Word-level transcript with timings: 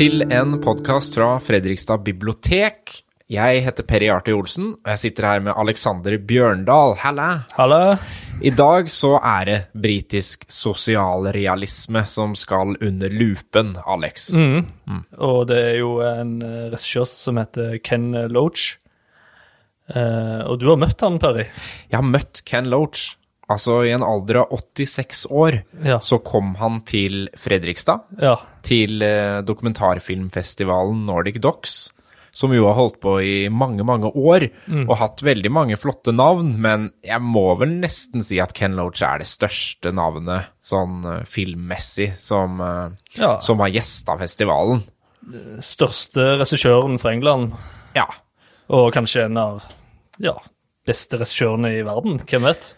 til 0.00 0.22
en 0.32 0.54
podkast 0.64 1.16
fra 1.18 1.34
Fredrikstad 1.44 2.00
bibliotek. 2.06 3.02
Jeg 3.30 3.60
heter 3.66 3.84
Perry 3.86 4.08
Arte 4.10 4.32
Olsen, 4.34 4.70
og 4.80 4.88
jeg 4.94 5.00
sitter 5.02 5.26
her 5.28 5.42
med 5.44 5.52
Alexander 5.60 6.16
Bjørndal. 6.26 6.96
Halla! 7.02 7.26
Halla. 7.54 7.98
I 8.40 8.48
dag 8.56 8.88
så 8.90 9.12
er 9.20 9.44
det 9.46 9.58
britisk 9.76 10.46
sosialrealisme 10.50 12.06
som 12.08 12.32
skal 12.38 12.72
under 12.80 13.12
lupen, 13.12 13.74
Alex. 13.84 14.30
Og 15.20 15.40
det 15.50 15.60
er 15.68 15.78
jo 15.82 15.92
en 16.06 16.36
regissør 16.72 17.06
som 17.12 17.38
heter 17.42 17.76
Ken 17.84 18.08
Loach. 18.32 18.78
Eh, 19.90 20.40
og 20.46 20.56
du 20.62 20.70
har 20.70 20.80
møtt 20.80 21.04
han, 21.04 21.20
Perry. 21.22 21.44
Jeg 21.90 21.98
har 22.00 22.08
møtt 22.08 22.40
Ken 22.48 22.72
Loach. 22.72 23.18
Altså, 23.50 23.82
i 23.84 23.90
en 23.92 24.04
alder 24.06 24.44
av 24.46 24.52
86 24.54 25.26
år 25.28 25.60
Ja. 25.84 25.98
så 25.98 26.20
kom 26.22 26.54
han 26.56 26.80
til 26.86 27.28
Fredrikstad, 27.36 28.00
Ja. 28.22 28.38
Til 28.66 29.02
eh, 29.02 29.40
dokumentarfilmfestivalen 29.46 31.06
Nordic 31.08 31.40
Docs, 31.42 31.90
som 32.32 32.52
jo 32.54 32.68
har 32.68 32.76
holdt 32.78 33.00
på 33.02 33.16
i 33.26 33.48
mange, 33.50 33.82
mange 33.82 34.06
år, 34.14 34.44
og 34.86 34.92
hatt 35.00 35.22
veldig 35.26 35.50
mange 35.50 35.74
flotte 35.80 36.12
navn, 36.14 36.52
men 36.62 36.84
jeg 37.02 37.18
må 37.26 37.42
vel 37.58 37.72
nesten 37.82 38.22
si 38.22 38.38
at 38.38 38.52
Ken 38.54 38.76
Loach 38.78 39.02
er 39.02 39.18
det 39.18 39.26
største 39.26 39.90
navnet 39.96 40.46
sånn 40.62 41.00
eh, 41.10 41.24
filmmessig 41.26 42.12
som, 42.22 42.60
eh, 42.62 42.90
Ja. 43.18 43.32
som 43.42 43.58
har 43.58 43.72
gjesta 43.74 44.14
festivalen. 44.20 44.84
Største 45.60 46.36
regissøren 46.38 46.98
fra 47.02 47.12
England, 47.12 47.52
Ja. 47.96 48.06
og 48.70 48.92
kanskje 48.94 49.24
en 49.26 49.36
av 49.36 49.64
ja, 50.22 50.36
beste 50.86 51.18
regissørene 51.18 51.74
i 51.80 51.82
verden. 51.82 52.18
Hvem 52.24 52.42
vet? 52.46 52.74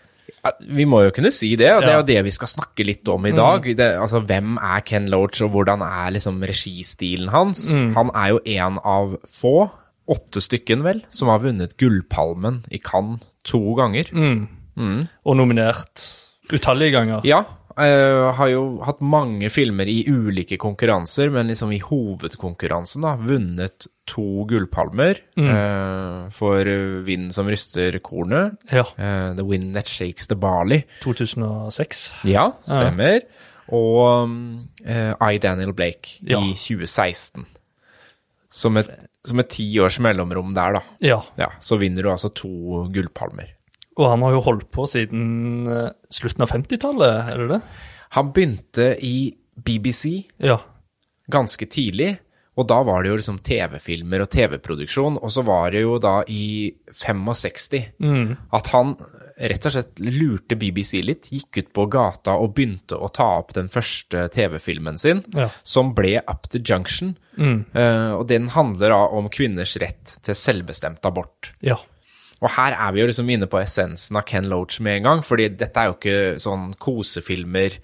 Vi 0.67 0.85
må 0.91 1.05
jo 1.05 1.13
kunne 1.15 1.31
si 1.31 1.53
det, 1.55 1.69
og 1.71 1.85
det 1.85 1.91
er 1.93 2.01
jo 2.01 2.07
det 2.09 2.23
vi 2.27 2.33
skal 2.35 2.51
snakke 2.51 2.83
litt 2.87 3.07
om 3.13 3.27
i 3.31 3.35
dag. 3.37 3.63
Det, 3.79 3.87
altså, 4.03 4.19
Hvem 4.27 4.57
er 4.59 4.81
Ken 4.89 5.07
Loach, 5.13 5.43
og 5.47 5.53
hvordan 5.55 5.85
er 5.87 6.11
liksom 6.17 6.41
registilen 6.43 7.31
hans? 7.31 7.69
Han 7.95 8.11
er 8.11 8.33
jo 8.35 8.41
en 8.57 8.81
av 8.83 9.15
få, 9.31 9.71
åtte 10.11 10.43
stykken 10.43 10.83
vel, 10.83 11.05
som 11.15 11.31
har 11.31 11.45
vunnet 11.45 11.77
Gullpalmen 11.79 12.65
i 12.75 12.81
Cannes 12.83 13.23
to 13.47 13.61
ganger. 13.79 14.11
Og 15.23 15.37
nominert 15.39 16.03
utallige 16.53 16.91
ganger. 16.97 17.23
Ja, 17.25 17.45
eh, 17.79 18.33
har 18.37 18.49
jo 18.53 18.63
hatt 18.85 19.01
mange 19.01 19.49
filmer 19.53 19.89
i 19.89 20.03
ulike 20.11 20.57
konkurranser, 20.61 21.31
men 21.33 21.49
liksom 21.53 21.73
i 21.73 21.79
hovedkonkurransen 21.83 23.03
da, 23.07 23.15
vunnet 23.17 23.87
to 24.11 24.45
Gullpalmer 24.51 25.21
eh, 25.39 26.29
for 26.35 26.71
Vinden 27.07 27.31
som 27.35 27.49
ryster 27.51 27.99
kornet, 28.05 28.59
Ja. 28.73 28.85
Uh, 28.99 29.33
The 29.39 29.47
Wind 29.47 29.75
That 29.77 29.89
Shakes 29.89 30.27
the 30.29 30.37
Barley. 30.37 30.83
2006. 31.05 32.13
Ja, 32.29 32.49
stemmer. 32.67 33.21
Og 33.73 34.27
um, 34.27 34.37
I, 34.85 35.39
Daniel 35.41 35.73
Blake 35.73 36.19
Ja. 36.27 36.41
i 36.43 36.53
2016. 36.59 37.47
Som 38.53 38.77
et, 38.77 38.91
som 39.25 39.39
et 39.41 39.49
ti 39.49 39.65
års 39.81 39.97
mellomrom 40.03 40.51
der, 40.55 40.75
da. 40.77 40.83
Ja. 41.01 41.21
Ja, 41.39 41.49
Så 41.61 41.79
vinner 41.81 42.03
du 42.05 42.11
altså 42.13 42.29
to 42.37 42.51
gullpalmer. 42.93 43.55
Og 43.99 44.07
han 44.09 44.23
har 44.25 44.33
jo 44.33 44.41
holdt 44.47 44.71
på 44.73 44.87
siden 44.89 45.67
eh, 45.69 45.91
slutten 46.11 46.43
av 46.47 46.51
50-tallet, 46.55 47.33
er 47.33 47.43
det 47.43 47.49
det? 47.57 47.63
Han 48.17 48.33
begynte 48.33 48.91
i 49.05 49.15
BBC 49.57 50.25
Ja. 50.41 50.59
ganske 51.31 51.67
tidlig, 51.69 52.15
og 52.57 52.67
da 52.69 52.83
var 52.85 53.03
det 53.03 53.09
jo 53.13 53.17
liksom 53.17 53.39
TV-filmer 53.45 54.25
og 54.25 54.31
TV-produksjon, 54.33 55.19
og 55.23 55.31
så 55.33 55.45
var 55.45 55.71
det 55.73 55.83
jo 55.85 55.99
da 56.01 56.19
i 56.29 56.73
65 56.93 57.93
at 58.53 58.67
han 58.75 58.97
rett 59.43 59.65
og 59.67 59.73
slett 59.73 60.01
lurte 60.05 60.57
BBC 60.61 61.01
litt, 61.03 61.31
gikk 61.33 61.57
ut 61.63 61.71
på 61.73 61.87
gata 61.91 62.35
og 62.37 62.53
begynte 62.55 62.99
å 63.01 63.09
ta 63.13 63.31
opp 63.41 63.55
den 63.57 63.69
første 63.73 64.27
TV-filmen 64.35 64.99
sin, 65.01 65.23
Ja. 65.35 65.49
som 65.65 65.95
ble 65.97 66.19
Up 66.29 66.49
the 66.53 66.59
Junction, 66.61 67.17
Eh, 67.39 68.13
og 68.13 68.27
den 68.29 68.49
handler 68.53 68.91
da 68.93 69.01
om 69.09 69.31
kvinners 69.33 69.77
rett 69.81 70.19
til 70.23 70.35
selvbestemt 70.35 71.01
abort. 71.09 71.53
Ja. 71.63 71.79
Og 72.43 72.51
her 72.57 72.75
er 72.75 72.93
vi 72.95 73.03
jo 73.03 73.09
liksom 73.09 73.29
inne 73.31 73.47
på 73.51 73.61
essensen 73.63 74.19
av 74.19 74.27
Ken 74.27 74.49
Loach 74.51 74.81
med 74.83 74.99
en 74.99 75.09
gang, 75.09 75.21
fordi 75.27 75.49
dette 75.55 75.79
er 75.79 75.91
jo 75.91 75.99
ikke 75.99 76.17
sånn 76.43 76.73
kosefilmer. 76.83 77.77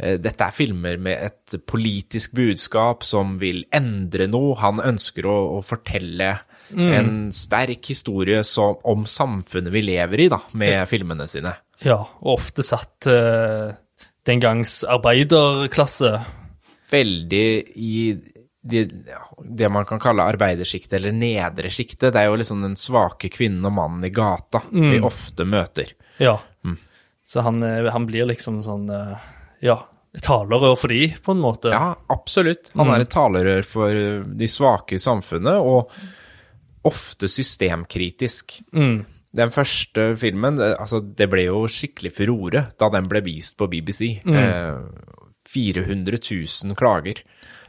Eh, 0.00 0.16
Dette 0.18 0.46
er 0.48 0.56
filmer 0.56 0.96
med 0.98 1.28
et 1.28 1.58
politisk 1.70 2.34
budskap 2.38 3.04
som 3.06 3.36
vil 3.38 3.62
endre 3.76 4.26
noe. 4.32 4.56
Han 4.58 4.82
ønsker 4.82 5.28
å, 5.30 5.36
å 5.58 5.60
fortelle 5.62 6.32
en 6.70 7.30
sterk 7.34 7.88
historie 7.90 8.44
som, 8.46 8.76
om 8.86 9.02
samfunnet 9.06 9.72
vi 9.74 9.80
lever 9.82 10.20
i, 10.22 10.28
da, 10.30 10.38
med 10.54 10.84
filmene 10.90 11.26
sine. 11.30 11.54
ja. 11.82 11.96
Og 12.22 12.36
ofte 12.36 12.62
satt 12.62 13.08
uh, 13.10 13.72
den 14.26 14.42
gangs 14.42 14.80
arbeiderklasse. 14.86 16.12
Veldig 16.90 17.46
i 17.74 17.94
det, 18.62 18.90
det 19.44 19.68
man 19.72 19.86
kan 19.88 20.00
kalle 20.02 20.26
arbeidersjiktet 20.28 20.98
eller 20.98 21.14
nedre 21.16 21.70
sjiktet. 21.72 22.12
Det 22.12 22.20
er 22.20 22.28
jo 22.28 22.38
liksom 22.40 22.64
den 22.64 22.76
svake 22.76 23.30
kvinnen 23.32 23.64
og 23.64 23.76
mannen 23.78 24.04
i 24.04 24.12
gata 24.14 24.62
vi 24.70 25.00
ofte 25.00 25.46
møter. 25.48 25.94
Ja. 26.20 26.36
Så 27.30 27.40
han, 27.40 27.62
eh, 27.62 27.86
han 27.92 28.06
blir 28.08 28.26
liksom 28.26 28.58
sånn 28.64 28.88
eh, 28.90 29.28
Ja, 29.62 29.76
talerør 30.24 30.74
for 30.78 30.90
de, 30.90 31.12
på 31.22 31.36
en 31.36 31.42
måte. 31.42 31.70
Ja, 31.70 31.92
absolutt. 32.10 32.72
Han 32.74 32.90
er 32.90 33.04
et 33.04 33.12
talerør 33.12 33.62
for 33.66 33.94
uh, 33.94 34.24
de 34.24 34.48
svake 34.50 34.96
i 34.96 35.02
samfunnet, 35.02 35.60
og 35.60 35.92
ofte 36.88 37.28
systemkritisk. 37.30 38.56
Den 39.30 39.52
første 39.54 40.08
filmen, 40.18 40.58
altså, 40.58 40.98
det 41.04 41.28
ble 41.30 41.44
jo 41.46 41.62
skikkelig 41.70 42.10
furore 42.16 42.64
da 42.80 42.88
den 42.90 43.06
ble 43.06 43.22
vist 43.22 43.54
på 43.60 43.68
BBC. 43.70 44.16
Eh, 44.26 44.80
400 45.50 46.18
000 46.24 46.74
klager 46.78 47.22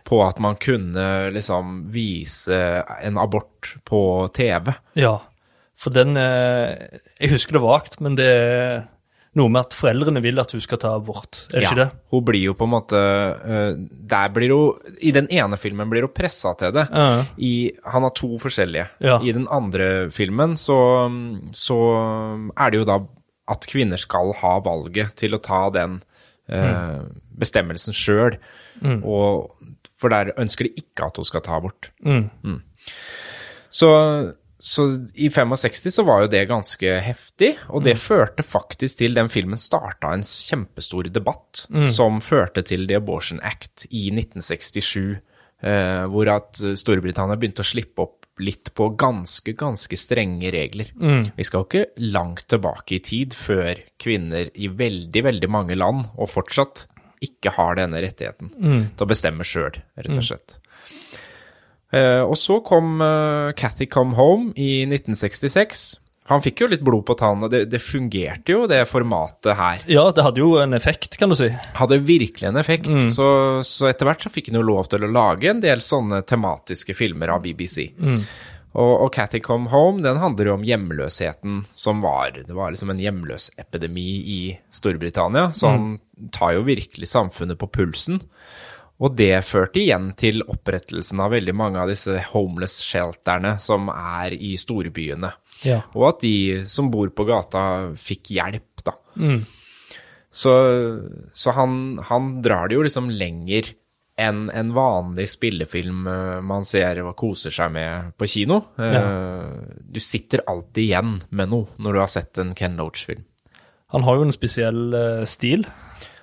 på 0.08 0.22
at 0.26 0.40
man 0.44 0.58
kunne 0.62 1.32
liksom 1.36 1.84
vise 1.94 2.58
en 3.02 3.20
abort 3.22 3.76
på 3.88 4.02
TV. 4.36 4.74
Ja, 5.00 5.18
for 5.82 5.94
den 5.94 6.18
eh, 6.20 7.00
Jeg 7.20 7.36
husker 7.36 7.58
det 7.58 7.64
vagt, 7.64 8.02
men 8.04 8.18
det 8.20 8.28
er 8.30 8.82
noe 9.40 9.48
med 9.48 9.64
at 9.64 9.76
foreldrene 9.78 10.20
vil 10.24 10.42
at 10.42 10.52
hun 10.52 10.62
skal 10.64 10.80
ta 10.82 10.90
abort, 10.98 11.46
er 11.54 11.62
det 11.62 11.70
ikke 11.70 11.80
det? 11.80 11.88
Hun 12.12 12.26
blir 12.28 12.44
jo 12.50 12.56
på 12.60 12.68
en 12.68 12.74
måte 12.74 13.00
eh, 13.00 13.78
Der 14.12 14.34
blir 14.36 14.52
hun 14.52 14.98
I 15.00 15.14
den 15.16 15.30
ene 15.32 15.60
filmen 15.62 15.88
blir 15.92 16.04
hun 16.04 16.14
pressa 16.14 16.52
til 16.60 16.74
det. 16.76 16.84
Ja. 16.92 17.24
I, 17.40 17.54
han 17.94 18.04
har 18.06 18.14
to 18.18 18.36
forskjellige. 18.42 18.90
Ja. 19.00 19.22
I 19.24 19.34
den 19.38 19.48
andre 19.48 20.12
filmen 20.12 20.58
så, 20.60 20.78
så 21.56 21.80
er 22.52 22.74
det 22.74 22.82
jo 22.82 22.90
da 22.92 23.00
at 23.52 23.66
kvinner 23.68 24.00
skal 24.00 24.36
ha 24.40 24.58
valget 24.64 25.16
til 25.20 25.36
å 25.36 25.42
ta 25.44 25.66
den 25.74 25.98
eh, 26.52 27.00
bestemmelsen 27.42 27.96
sjøl. 27.96 28.38
Og 29.02 29.50
For 30.02 30.14
der 30.14 30.34
ønsker 30.42 30.68
de 30.68 30.84
ikke 30.84 31.08
at 31.08 31.20
hun 31.20 31.28
skal 31.28 31.44
ta 31.46 31.58
abort. 31.60 31.92
Mm. 32.02 32.58
Så, 33.72 33.90
så 34.58 34.86
i 35.14 35.30
65 35.32 35.94
så 35.94 36.06
var 36.08 36.24
jo 36.24 36.32
det 36.34 36.42
ganske 36.50 36.96
heftig, 37.06 37.54
og 37.70 37.86
det 37.86 38.00
førte 38.02 38.44
faktisk 38.46 39.00
til 39.00 39.16
Den 39.18 39.30
filmen 39.32 39.60
starta 39.62 40.14
en 40.16 40.26
kjempestor 40.26 41.12
debatt 41.14 41.66
som 41.90 42.22
førte 42.26 42.66
til 42.68 42.88
The 42.90 43.00
Abortion 43.00 43.40
Act 43.46 43.86
i 43.90 44.10
1967, 44.10 45.22
eh, 45.64 46.04
hvor 46.12 46.34
at 46.34 46.60
Storbritannia 46.82 47.40
begynte 47.40 47.64
å 47.64 47.72
slippe 47.72 48.08
opp 48.08 48.18
litt 48.42 48.72
på 48.78 48.88
ganske, 49.00 49.54
ganske 49.58 49.98
strenge 50.00 50.52
regler. 50.54 50.92
Vi 51.36 51.46
skal 51.46 51.62
jo 51.62 51.68
ikke 51.68 52.08
langt 52.14 52.48
tilbake 52.50 52.98
i 52.98 53.04
tid 53.04 53.36
før 53.38 53.80
kvinner 54.02 54.50
i 54.56 54.70
veldig, 54.72 55.24
veldig 55.28 55.50
mange 55.52 55.78
land, 55.78 56.08
og 56.18 56.32
fortsatt, 56.32 56.86
ikke 57.22 57.54
har 57.56 57.78
denne 57.78 58.02
rettigheten 58.02 58.54
til 58.98 59.06
å 59.06 59.10
bestemme 59.10 59.46
sjøl, 59.48 59.78
rett 59.96 60.18
og 60.18 60.26
slett. 60.26 60.58
Uh, 61.92 62.24
og 62.24 62.38
så 62.40 62.62
kom 62.64 63.02
uh, 63.04 63.52
Cathy 63.58 63.86
Come 63.92 64.16
Home 64.16 64.54
i 64.56 64.86
1966. 64.88 66.00
Han 66.32 66.44
fikk 66.44 66.62
jo 66.64 66.70
litt 66.72 66.84
blod 66.86 67.04
på 67.10 67.16
tannene. 67.20 67.50
det, 67.52 67.66
det 67.74 67.82
fungerte 67.84 68.54
jo, 68.54 68.64
det 68.70 68.86
formatet 68.88 69.58
her. 69.58 69.82
Ja, 69.92 70.06
det 70.16 70.24
hadde 70.24 70.40
jo 70.40 70.54
en 70.62 70.78
effekt, 70.78 71.18
kan 71.20 71.34
du 71.34 71.36
si. 71.36 71.50
Hadde 71.76 72.00
virkelig 72.08 72.48
en 72.48 72.60
effekt, 72.62 72.92
så, 73.12 73.28
så 73.68 73.90
etter 73.90 74.08
hvert 74.08 74.24
så 74.24 74.32
fikk 74.32 74.52
han 74.52 74.62
jo 74.62 74.68
lov 74.70 74.88
til 74.92 75.04
å 75.04 75.12
lage 75.12 75.50
en 75.52 75.60
del 75.64 75.84
sånne 75.84 76.22
tematiske 76.30 76.96
filmer 76.96 77.34
av 77.36 77.44
BBC. 77.44 77.90
Og, 78.72 78.92
og 79.04 79.10
Catty 79.12 79.42
Come 79.44 79.68
Home, 79.72 80.00
den 80.04 80.20
handler 80.22 80.48
jo 80.48 80.56
om 80.56 80.64
hjemløsheten 80.64 81.66
som 81.76 82.00
var 82.04 82.38
Det 82.38 82.56
var 82.56 82.72
liksom 82.72 82.94
en 82.94 83.02
hjemløsepidemi 83.04 84.10
i 84.32 84.42
Storbritannia, 84.72 85.50
som 85.52 85.98
tar 86.32 86.56
jo 86.56 86.68
virkelig 86.68 87.10
samfunnet 87.12 87.60
på 87.60 87.68
pulsen. 87.68 88.22
Og 89.02 89.16
det 89.18 89.34
førte 89.48 89.82
igjen 89.82 90.12
til 90.20 90.44
opprettelsen 90.46 91.20
av 91.24 91.34
veldig 91.34 91.56
mange 91.58 91.82
av 91.82 91.90
disse 91.90 92.20
homeless 92.32 92.80
shelterne 92.86 93.56
som 93.60 93.90
er 93.92 94.36
i 94.38 94.54
storbyene. 94.62 95.34
Ja. 95.66 95.82
Og 95.98 96.12
at 96.12 96.22
de 96.24 96.36
som 96.70 96.92
bor 96.94 97.10
på 97.10 97.26
gata, 97.28 97.64
fikk 97.98 98.32
hjelp, 98.38 98.86
da. 98.86 98.96
Så, 100.32 100.54
så 101.34 101.54
han, 101.58 101.74
han 102.08 102.38
drar 102.46 102.70
det 102.70 102.78
jo 102.78 102.86
liksom 102.86 103.10
lenger 103.12 103.74
enn 104.20 104.50
en 104.54 104.74
vanlig 104.76 105.30
spillefilm 105.32 106.08
eh, 106.08 106.42
man 106.46 106.64
ser 106.68 107.00
og 107.06 107.16
koser 107.20 107.52
seg 107.54 107.72
med 107.74 108.12
på 108.20 108.26
kino. 108.30 108.62
Ja. 108.78 109.02
Du 109.82 110.00
sitter 110.04 110.42
alltid 110.48 110.84
igjen 110.84 111.22
med 111.30 111.50
noe 111.54 111.68
når 111.82 111.92
du 111.94 112.00
har 112.04 112.12
sett 112.12 112.38
en 112.42 112.56
Ken 112.58 112.78
Loach-film. 112.80 113.24
Han 113.92 114.04
har 114.08 114.14
jo 114.16 114.24
en 114.28 114.36
spesiell 114.36 114.94
eh, 114.96 115.26
stil. 115.28 115.66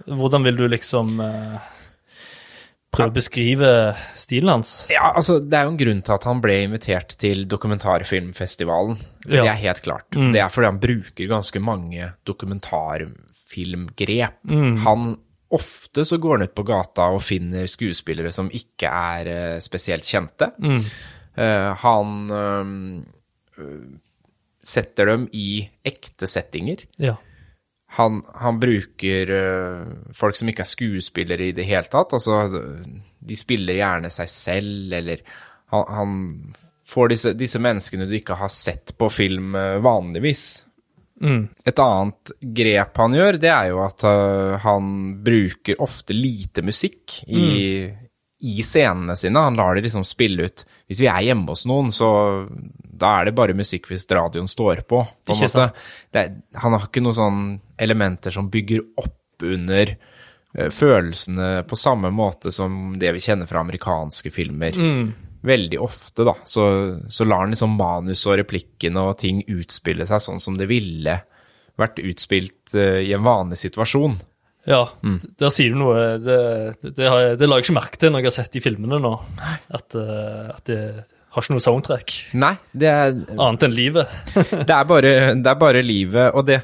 Hvordan 0.08 0.44
vil 0.46 0.56
du 0.56 0.69
liksom 0.73 1.20
eh, 1.20 1.56
prøve 2.94 3.11
å 3.12 3.19
beskrive 3.19 3.69
stilen 4.17 4.50
hans? 4.56 4.70
Ja, 4.93 5.06
altså, 5.12 5.38
Det 5.41 5.56
er 5.58 5.64
jo 5.67 5.73
en 5.75 5.82
grunn 5.82 6.02
til 6.05 6.14
at 6.17 6.26
han 6.29 6.41
ble 6.44 6.55
invitert 6.64 7.11
til 7.20 7.38
dokumentarfilmfestivalen. 7.50 8.96
Ja. 9.26 9.43
Det 9.43 9.50
er 9.50 9.64
helt 9.67 9.82
klart. 9.84 10.08
Det 10.17 10.41
er 10.41 10.49
fordi 10.52 10.70
han 10.70 10.81
bruker 10.81 11.25
ganske 11.34 11.58
mange 11.61 12.02
dokumentarfilmgrep. 12.29 14.37
Han 14.87 15.00
Ofte 15.54 16.04
så 16.04 16.18
går 16.20 16.36
han 16.36 16.48
ut 16.48 16.56
på 16.56 16.66
gata 16.68 17.06
og 17.14 17.22
finner 17.24 17.68
skuespillere 17.70 18.32
som 18.34 18.50
ikke 18.52 18.90
er 18.90 19.30
eh, 19.32 19.60
spesielt 19.64 20.04
kjente. 20.04 20.50
Eh, 21.38 21.70
han 21.84 22.34
eh, 22.36 23.72
setter 24.74 25.12
dem 25.14 25.24
i 25.32 25.62
ekte 25.88 26.28
settinger. 26.28 26.84
Ja. 27.00 27.16
Han, 27.96 28.20
han 28.36 28.58
bruker 28.60 29.30
folk 30.12 30.36
som 30.36 30.50
ikke 30.50 30.66
er 30.66 30.68
skuespillere 30.68 31.46
i 31.48 31.54
det 31.56 31.64
hele 31.64 31.88
tatt. 31.88 32.12
Altså, 32.12 32.42
de 32.84 33.36
spiller 33.40 33.78
gjerne 33.78 34.10
seg 34.12 34.28
selv, 34.28 34.92
eller 34.98 35.22
han, 35.72 35.86
han 35.88 36.18
får 36.88 37.12
disse, 37.12 37.34
disse 37.36 37.60
menneskene 37.60 38.08
du 38.08 38.14
ikke 38.18 38.38
har 38.40 38.52
sett 38.52 38.94
på 38.98 39.08
film 39.12 39.56
øh, 39.58 39.78
vanligvis. 41.23 41.47
Et 41.67 41.81
annet 41.82 42.32
grep 42.61 43.00
han 43.03 43.17
gjør, 43.17 43.38
det 43.43 43.50
er 43.53 43.70
jo 43.73 43.81
at 43.85 44.05
øh, 44.09 44.59
han 44.65 44.93
bruker 45.25 45.81
ofte 45.85 46.17
lite 46.17 46.62
musikk 46.67 47.20
i, 47.26 47.88
i 48.41 48.62
scenene 48.62 49.17
sine. 49.19 49.47
Han 49.49 49.59
lar 49.59 49.75
det 49.75 49.87
liksom 49.88 50.06
spille 50.06 50.49
ut 50.49 50.65
Hvis 50.87 51.03
vi 51.03 51.11
er 51.11 51.26
hjemme 51.31 51.50
hos 51.50 51.67
noen, 51.69 51.91
så 51.94 52.11
da 52.99 53.19
er 53.19 53.29
det 53.29 53.37
bare 53.38 53.56
musikk 53.59 53.91
hvis 53.91 54.09
radioen 54.11 54.50
står 54.50 54.85
på. 54.88 55.05
på 55.25 55.35
en 55.35 55.43
måte. 55.43 55.70
er, 56.19 56.35
han 56.59 56.75
har 56.75 56.87
ikke 56.88 57.03
noen 57.05 57.19
sånne 57.19 57.59
elementer 57.79 58.35
som 58.35 58.50
bygger 58.50 58.82
opp 58.99 59.47
under 59.47 59.94
eh, 59.94 60.70
følelsene 60.75 61.62
på 61.69 61.79
samme 61.79 62.11
måte 62.11 62.50
som 62.55 62.97
det 62.99 63.12
vi 63.15 63.23
kjenner 63.23 63.47
fra 63.47 63.62
amerikanske 63.62 64.32
filmer. 64.35 64.75
Veldig 65.46 65.79
ofte, 65.79 66.25
da, 66.26 66.35
så, 66.49 66.64
så 67.08 67.26
lar 67.29 67.44
han 67.44 67.52
liksom 67.55 67.76
manus 67.79 68.25
og 68.26 68.40
replikkene 68.40 69.05
og 69.06 69.19
ting 69.20 69.44
utspille 69.46 70.06
seg 70.08 70.23
sånn 70.25 70.43
som 70.43 70.56
det 70.58 70.67
ville 70.70 71.14
vært 71.79 72.00
utspilt 72.02 72.75
uh, 72.75 72.99
i 72.99 73.12
en 73.14 73.23
vanlig 73.23 73.61
situasjon. 73.61 74.19
Ja, 74.69 74.82
der 75.38 75.52
sier 75.55 75.73
du 75.73 75.79
noe. 75.81 76.00
Det, 76.20 76.38
det, 76.82 76.90
det, 76.99 77.06
har, 77.06 77.37
det 77.38 77.46
la 77.46 77.61
jeg 77.61 77.69
ikke 77.69 77.79
merke 77.79 78.00
til 78.00 78.11
når 78.12 78.20
jeg 78.25 78.29
har 78.29 78.37
sett 78.40 78.56
de 78.58 78.64
filmene 78.64 78.99
nå. 79.00 79.14
At, 79.70 79.94
uh, 79.94 80.50
at 80.56 80.67
det 80.69 80.81
har 81.38 81.44
ikke 81.44 81.55
noe 81.55 81.62
soundtrack 81.62 82.14
Nei, 82.41 82.55
det 82.73 82.88
er, 82.91 83.14
annet 83.37 83.69
enn 83.69 83.76
livet. 83.76 84.19
det 84.69 84.75
er, 84.75 84.84
bare, 84.88 85.14
det 85.38 85.52
er 85.52 85.61
bare 85.61 85.84
livet, 85.87 86.32
og 86.34 86.49
det 86.49 86.62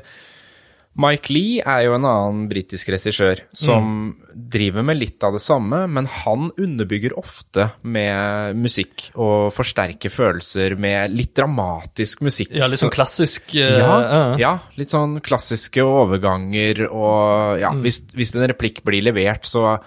Mike 0.95 1.33
Lee 1.35 1.59
er 1.59 1.89
jo 1.89 1.97
en 1.97 2.05
annen 2.07 2.45
britisk 2.47 2.93
regissør 2.95 3.41
som 3.57 4.13
driver 4.31 4.85
med 4.87 5.01
litt 5.01 5.25
av 5.27 5.35
det 5.35 5.43
samme, 5.43 5.81
men 5.91 6.07
han 6.23 6.53
underbygger 6.55 7.17
ofte 7.19 7.67
med 7.83 8.55
musikk 8.63 9.09
og 9.19 9.51
forsterker 9.55 10.13
følelser 10.15 10.77
med 10.79 11.11
litt 11.17 11.33
dramatisk 11.35 12.23
musikk. 12.23 12.53
Ja, 12.55 12.69
litt 12.71 12.79
sånn 12.79 12.93
Så- 12.93 12.95
klassisk 12.95 13.57
eh, 13.59 13.81
ja, 13.83 13.97
uh. 13.99 14.39
ja, 14.39 14.53
litt 14.79 14.95
sånn 14.95 15.19
klassiske 15.25 15.83
overganger, 15.83 16.85
og 16.87 17.59
ja, 17.59 17.73
hvis, 17.75 18.05
hvis 18.15 18.35
en 18.37 18.47
replikk 18.47 18.85
blir 18.87 19.03
levert, 19.03 19.51
så 19.51 19.81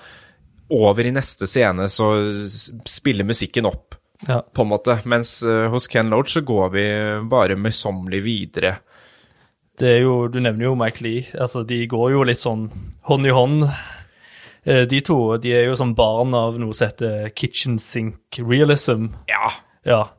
over 0.75 1.07
i 1.07 1.13
neste 1.15 1.47
scene 1.47 1.87
så 1.87 2.09
spiller 2.83 3.23
musikken 3.23 3.69
opp, 3.69 3.95
ja. 4.27 4.41
på 4.41 4.65
en 4.65 4.71
måte. 4.73 4.99
Mens 5.07 5.37
uh, 5.47 5.69
hos 5.71 5.87
Ken 5.87 6.11
Loach 6.11 6.35
så 6.35 6.43
går 6.43 6.69
vi 6.75 6.85
bare 7.31 7.55
møysommelig 7.55 8.21
videre. 8.25 8.75
Det 9.77 9.87
er 9.97 10.01
jo, 10.01 10.27
Du 10.27 10.39
nevner 10.39 10.63
jo 10.71 10.75
Mike 10.75 11.01
Lee. 11.05 11.25
altså 11.39 11.65
De 11.67 11.85
går 11.87 12.11
jo 12.11 12.23
litt 12.23 12.41
sånn 12.41 12.69
hånd 13.07 13.25
i 13.25 13.29
hånd. 13.35 13.63
Eh, 14.65 14.85
De 14.85 15.01
to 15.01 15.37
de 15.37 15.53
er 15.53 15.65
jo 15.69 15.75
som 15.75 15.93
barn 15.95 16.33
av 16.33 16.57
noe 16.59 16.73
som 16.73 16.87
heter 16.89 17.29
kitchen 17.35 17.77
sink 17.79 18.39
realism. 18.39 19.11
Ja, 19.29 19.51
Ja. 19.85 20.09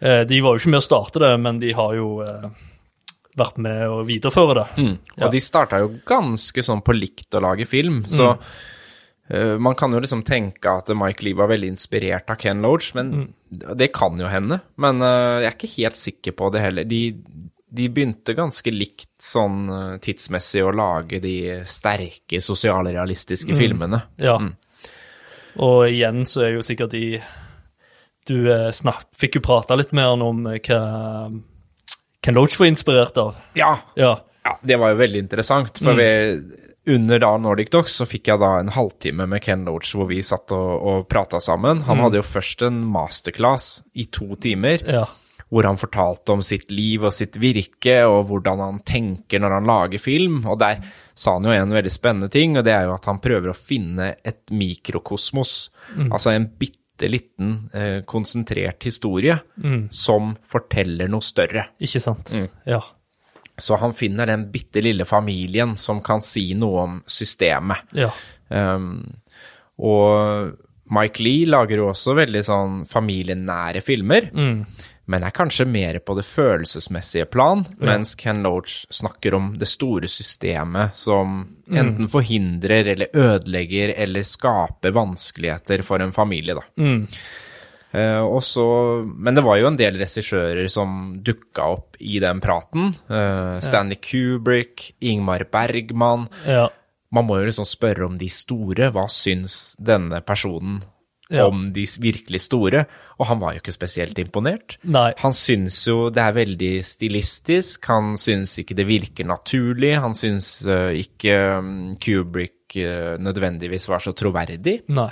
Eh, 0.00 0.24
De 0.24 0.40
var 0.40 0.52
jo 0.56 0.58
ikke 0.58 0.70
med 0.70 0.80
å 0.80 0.88
starte 0.88 1.18
det, 1.20 1.38
men 1.40 1.58
de 1.58 1.72
har 1.72 1.94
jo 1.94 2.20
eh, 2.22 2.48
vært 3.36 3.58
med 3.58 3.86
å 3.88 4.04
videreføre 4.04 4.54
det. 4.54 4.66
og 4.84 4.98
Ja. 5.18 5.28
de 5.28 5.38
starta 5.40 5.78
jo 5.80 5.88
ganske 6.06 6.62
sånn 6.62 6.82
på 6.84 6.92
likt 6.98 7.30
å 7.34 7.40
lage 7.40 7.66
film, 7.66 8.04
så 8.04 8.38
Mm. 9.30 9.60
man 9.62 9.74
kan 9.76 9.92
jo 9.92 10.00
liksom 10.00 10.24
tenke 10.24 10.66
at 10.66 10.88
Mike 10.88 11.22
Lee 11.22 11.34
var 11.34 11.46
veldig 11.48 11.68
inspirert 11.70 12.28
av 12.28 12.36
Ken 12.36 12.60
Loach, 12.62 12.92
men 12.94 13.12
Mm. 13.52 13.76
det 13.76 13.92
kan 13.92 14.18
jo 14.18 14.26
hende. 14.26 14.60
Men 14.76 14.98
jeg 14.98 15.46
er 15.46 15.52
ikke 15.56 15.76
helt 15.82 15.94
sikker 15.96 16.32
på 16.32 16.50
det 16.52 16.60
heller. 16.60 16.84
De, 16.84 17.12
de 17.70 17.86
begynte 17.88 18.34
ganske 18.34 18.72
likt 18.74 19.12
sånn 19.22 19.68
eh, 19.70 19.98
tidsmessig 20.02 20.64
å 20.66 20.72
lage 20.74 21.20
de 21.22 21.34
sterke 21.68 22.40
sosialrealistiske 22.42 23.54
filmene. 23.58 24.02
Ja. 24.18 24.38
Og 25.60 25.84
igjen 25.90 26.24
så 26.26 26.46
er 26.46 26.56
jo 26.56 26.64
sikkert 26.66 26.94
de 26.94 27.20
Du 28.28 28.50
eh, 28.52 28.70
fikk 29.18 29.38
jo 29.38 29.44
prata 29.44 29.78
litt 29.78 29.94
mer 29.96 30.14
om 30.22 30.44
eh, 30.50 30.60
hva 30.66 31.30
Ken 32.20 32.36
Loach 32.36 32.58
var 32.60 32.68
inspirert 32.68 33.16
av. 33.18 33.38
Ja, 33.56 33.78
Ja. 33.96 34.18
ja, 34.44 34.58
det 34.62 34.76
var 34.76 34.92
jo 34.92 34.98
veldig 35.00 35.22
interessant, 35.22 35.78
for 35.80 35.96
vi, 35.96 36.10
under 36.92 37.18
da 37.18 37.30
Nordic 37.40 37.70
Docs 37.72 37.94
så 38.00 38.06
fikk 38.08 38.28
jeg 38.28 38.40
da 38.42 38.50
en 38.60 38.72
halvtime 38.74 39.24
med 39.30 39.40
Ken 39.44 39.64
Loach 39.64 39.94
hvor 39.96 40.08
vi 40.10 40.20
satt 40.26 40.52
og, 40.52 40.70
og 40.84 41.08
prata 41.08 41.40
sammen. 41.40 41.80
Han 41.88 42.02
hadde 42.04 42.20
jo 42.20 42.26
først 42.26 42.66
en 42.68 42.82
masterclass 42.92 43.70
i 43.94 44.06
to 44.12 44.34
timer, 44.40 44.84
ja. 44.84 45.06
Hvor 45.50 45.66
han 45.66 45.78
fortalte 45.80 46.34
om 46.34 46.42
sitt 46.46 46.70
liv 46.70 47.04
og 47.08 47.14
sitt 47.14 47.36
virke, 47.42 47.96
og 48.06 48.28
hvordan 48.28 48.62
han 48.62 48.78
tenker 48.86 49.42
når 49.42 49.56
han 49.56 49.70
lager 49.70 50.02
film. 50.02 50.44
Og 50.46 50.60
der 50.62 50.78
sa 51.18 51.34
han 51.36 51.48
jo 51.48 51.54
en 51.54 51.74
veldig 51.74 51.92
spennende 51.92 52.30
ting, 52.32 52.54
og 52.58 52.66
det 52.66 52.76
er 52.76 52.86
jo 52.86 52.94
at 52.94 53.08
han 53.10 53.18
prøver 53.22 53.50
å 53.50 53.58
finne 53.58 54.12
et 54.22 54.54
mikrokosmos. 54.54 55.56
Altså 56.06 56.36
en 56.36 56.46
bitte 56.60 57.10
liten, 57.10 57.70
eh, 57.74 57.98
konsentrert 58.06 58.84
historie 58.86 59.40
som 59.90 60.36
forteller 60.46 61.10
noe 61.10 61.24
større. 61.24 61.66
Ikke 61.80 62.02
sant? 62.04 62.34
Ja. 62.68 62.82
Så 63.60 63.76
han 63.76 63.92
finner 63.92 64.26
den 64.26 64.46
bitte 64.52 64.80
lille 64.82 65.04
familien 65.04 65.76
som 65.76 66.00
kan 66.00 66.22
si 66.24 66.52
noe 66.54 66.84
om 66.86 66.98
systemet. 67.06 67.90
Ja. 67.92 68.10
Um, 68.48 69.02
og 69.80 70.54
Mike 70.90 71.22
Lee 71.22 71.46
lager 71.48 71.82
jo 71.82 71.90
også 71.92 72.16
veldig 72.18 72.42
sånn 72.44 72.80
familienære 72.88 73.82
filmer, 73.84 74.30
men 75.10 75.24
er 75.26 75.34
kanskje 75.34 75.66
mer 75.66 75.98
på 76.06 76.14
det 76.18 76.24
følelsesmessige 76.28 77.26
plan, 77.32 77.64
mens 77.82 78.14
Ken 78.18 78.44
Loach 78.46 78.84
snakker 78.94 79.34
om 79.34 79.52
det 79.58 79.66
store 79.70 80.08
systemet 80.10 80.96
som 80.98 81.42
enten 81.70 82.10
forhindrer 82.12 82.92
eller 82.94 83.14
ødelegger 83.16 83.94
eller 84.04 84.26
skaper 84.26 84.94
vanskeligheter 84.94 85.82
for 85.86 86.02
en 86.04 86.14
familie, 86.14 86.54
da. 86.60 86.66
Eh, 87.90 88.22
og 88.22 88.42
så, 88.46 88.64
men 89.02 89.34
det 89.34 89.42
var 89.42 89.58
jo 89.58 89.70
en 89.70 89.78
del 89.78 89.98
regissører 89.98 90.68
som 90.70 91.16
dukka 91.26 91.66
opp 91.74 91.98
i 91.98 92.20
den 92.22 92.42
praten. 92.42 92.92
Eh, 93.10 93.56
Stanley 93.66 93.98
Kubrick, 93.98 94.92
Ingmar 95.00 95.48
Bergman. 95.50 96.28
Ja. 96.46 96.68
Man 97.10 97.26
må 97.26 97.40
jo 97.40 97.48
liksom 97.48 97.66
spørre 97.66 98.06
om 98.06 98.14
de 98.18 98.30
store. 98.30 98.92
Hva 98.94 99.08
syns 99.10 99.74
denne 99.82 100.22
personen 100.22 100.78
Ja. 101.30 101.46
om 101.46 101.64
de 101.72 101.84
virkelig 102.02 102.40
store? 102.42 102.84
Og 103.20 103.26
han 103.30 103.38
var 103.38 103.54
jo 103.54 103.60
ikke 103.62 103.74
spesielt 103.76 104.18
imponert. 104.18 104.78
Nei. 104.82 105.12
Han 105.22 105.32
syns 105.36 105.78
jo 105.86 106.08
det 106.10 106.22
er 106.24 106.34
veldig 106.34 106.72
stilistisk, 106.84 107.86
han 107.86 108.16
syns 108.18 108.56
ikke 108.62 108.74
det 108.78 108.86
virker 108.88 109.28
naturlig, 109.30 109.92
han 110.02 110.14
syns 110.18 110.50
eh, 110.66 110.96
ikke 111.04 111.36
mm, 111.62 111.94
Kubrick 112.02 112.76
eh, 112.80 113.14
nødvendigvis 113.22 113.88
var 113.92 114.02
så 114.02 114.12
troverdig. 114.16 114.80
Nei. 114.90 115.10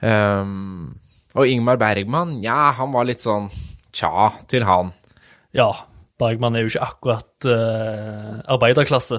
Um, 0.00 0.94
og 1.34 1.48
Ingmar 1.48 1.76
Bergman, 1.80 2.36
ja, 2.44 2.70
han 2.76 2.92
var 2.94 3.06
litt 3.08 3.24
sånn 3.24 3.48
tja 3.94 4.30
til 4.50 4.66
han. 4.68 4.92
Ja. 5.56 5.70
Bergman 6.20 6.54
er 6.54 6.62
jo 6.62 6.70
ikke 6.70 6.86
akkurat 6.86 7.46
uh, 7.50 8.36
arbeiderklasse. 8.54 9.18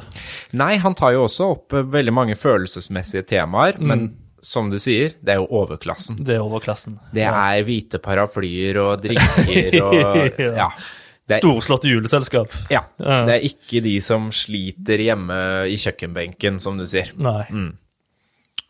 Nei, 0.55 0.77
han 0.79 0.96
tar 0.96 1.12
jo 1.12 1.25
også 1.25 1.50
opp 1.58 1.75
veldig 1.91 2.13
mange 2.15 2.38
følelsesmessige 2.39 3.25
temaer, 3.34 3.75
Mm. 3.75 3.88
men 3.91 4.05
som 4.46 4.70
du 4.70 4.78
sier, 4.82 5.16
det 5.25 5.34
er 5.36 5.42
jo 5.42 5.48
overklassen. 5.64 6.20
Det 6.25 6.38
er 6.38 6.44
overklassen. 6.46 7.00
Det 7.16 7.25
er 7.25 7.64
hvite 7.66 8.00
paraplyer 8.04 8.78
og 8.84 9.02
drinker 9.04 9.80
og 9.88 10.40
Ja. 10.46 10.70
Er, 11.25 11.40
Storslåtte 11.42 11.90
juleselskap. 11.90 12.52
ja. 12.70 12.84
Det 13.00 13.34
er 13.34 13.46
ikke 13.48 13.80
de 13.82 13.96
som 14.06 14.28
sliter 14.30 15.02
hjemme 15.02 15.38
i 15.66 15.74
kjøkkenbenken, 15.82 16.60
som 16.62 16.78
du 16.78 16.86
sier. 16.86 17.10
Nei. 17.18 17.48
Mm. 17.50 17.72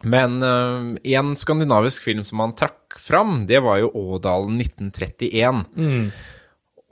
Men 0.08 0.38
uh, 0.40 0.96
en 1.18 1.34
skandinavisk 1.36 2.06
film 2.08 2.24
som 2.24 2.40
han 2.44 2.54
trakk 2.56 2.96
fram, 3.02 3.42
det 3.50 3.60
var 3.66 3.82
jo 3.82 3.90
Ådalen 3.92 4.56
1931. 4.62 5.66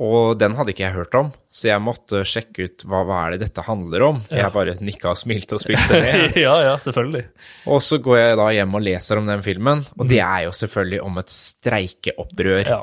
Og 0.03 0.33
den 0.41 0.55
hadde 0.57 0.73
ikke 0.73 0.83
jeg 0.83 0.95
hørt 0.97 1.13
om, 1.15 1.29
så 1.53 1.69
jeg 1.69 1.79
måtte 1.85 2.23
sjekke 2.27 2.65
ut 2.67 2.83
hva, 2.89 3.03
hva 3.07 3.19
er 3.27 3.35
det 3.37 3.45
dette 3.45 3.63
handler 3.63 4.03
om. 4.09 4.17
Ja. 4.27 4.41
Jeg 4.43 4.53
bare 4.55 4.73
nikka 4.83 5.13
og 5.13 5.19
smilte 5.21 5.55
og 5.55 5.61
spilte 5.63 6.01
det. 6.03 6.13
ja, 6.45 6.55
ja, 6.65 6.73
selvfølgelig. 6.83 7.23
og 7.71 7.79
så 7.85 7.99
går 8.03 8.17
jeg 8.19 8.37
da 8.41 8.47
hjem 8.57 8.75
og 8.79 8.83
leser 8.83 9.21
om 9.21 9.29
den 9.31 9.43
filmen, 9.45 9.85
og 9.95 10.09
det 10.09 10.19
er 10.25 10.45
jo 10.49 10.53
selvfølgelig 10.59 11.01
om 11.05 11.21
et 11.23 11.31
streikeopprør 11.37 12.67
Ja. 12.67 12.81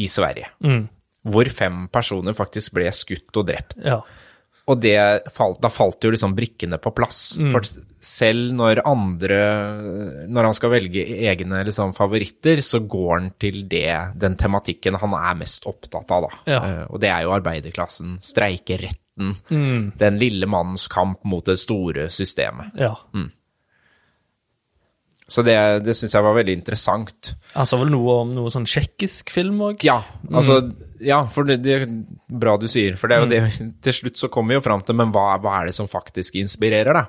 i 0.00 0.06
Sverige. 0.08 0.48
Mm. 0.64 0.86
Hvor 1.24 1.48
fem 1.56 1.84
personer 1.92 2.36
faktisk 2.36 2.74
ble 2.76 2.90
skutt 2.92 3.36
og 3.40 3.46
drept. 3.48 3.76
Ja. 3.84 4.00
Og 4.66 4.78
det 4.80 4.96
falt, 5.28 5.58
da 5.60 5.68
falt 5.68 6.00
jo 6.06 6.08
liksom 6.14 6.32
brikkene 6.38 6.78
på 6.80 6.88
plass. 6.96 7.34
Mm. 7.36 7.50
For 7.52 7.66
selv 8.00 8.54
når 8.56 8.80
andre 8.88 9.40
Når 10.32 10.48
han 10.48 10.56
skal 10.56 10.72
velge 10.72 11.02
egne 11.28 11.60
liksom, 11.68 11.92
favoritter, 11.96 12.62
så 12.64 12.80
går 12.80 13.12
han 13.18 13.30
til 13.38 13.60
det, 13.68 14.16
den 14.16 14.38
tematikken 14.40 14.96
han 15.02 15.12
er 15.20 15.36
mest 15.42 15.68
opptatt 15.68 16.10
av, 16.16 16.30
da. 16.30 16.40
Ja. 16.48 16.62
Eh, 16.64 16.82
og 16.88 17.00
det 17.04 17.10
er 17.12 17.26
jo 17.26 17.34
arbeiderklassen, 17.36 18.16
streikeretten, 18.24 19.00
Mm. 19.50 19.92
den 20.00 20.16
lille 20.18 20.46
mannens 20.50 20.88
kamp 20.90 21.20
mot 21.24 21.44
det 21.46 21.54
store 21.60 22.08
systemet. 22.10 22.72
ja. 22.80 22.96
Så 25.26 25.40
det, 25.42 25.54
det 25.86 25.94
syns 25.96 26.12
jeg 26.12 26.24
var 26.26 26.34
veldig 26.36 26.52
interessant. 26.58 27.30
Han 27.54 27.64
sa 27.66 27.78
vel 27.80 27.88
noe 27.94 28.16
om 28.26 28.32
noe 28.36 28.50
sånn 28.52 28.66
tsjekkisk 28.68 29.30
film 29.32 29.62
òg? 29.64 29.80
Ja, 29.86 30.02
altså 30.30 30.58
Ja, 31.00 31.22
for 31.32 31.48
det, 31.48 31.62
det 31.64 31.78
bra 32.40 32.56
du 32.60 32.66
sier, 32.70 32.96
for 33.00 33.10
det 33.10 33.16
er 33.16 33.22
jo 33.24 33.30
det 33.30 33.40
Til 33.86 33.96
slutt 34.00 34.20
så 34.20 34.28
kommer 34.32 34.54
vi 34.54 34.58
jo 34.58 34.64
fram 34.64 34.82
til, 34.86 34.96
men 34.98 35.12
hva, 35.14 35.34
hva 35.42 35.60
er 35.60 35.70
det 35.70 35.76
som 35.76 35.88
faktisk 35.90 36.36
inspirerer, 36.40 36.96
da? 36.96 37.04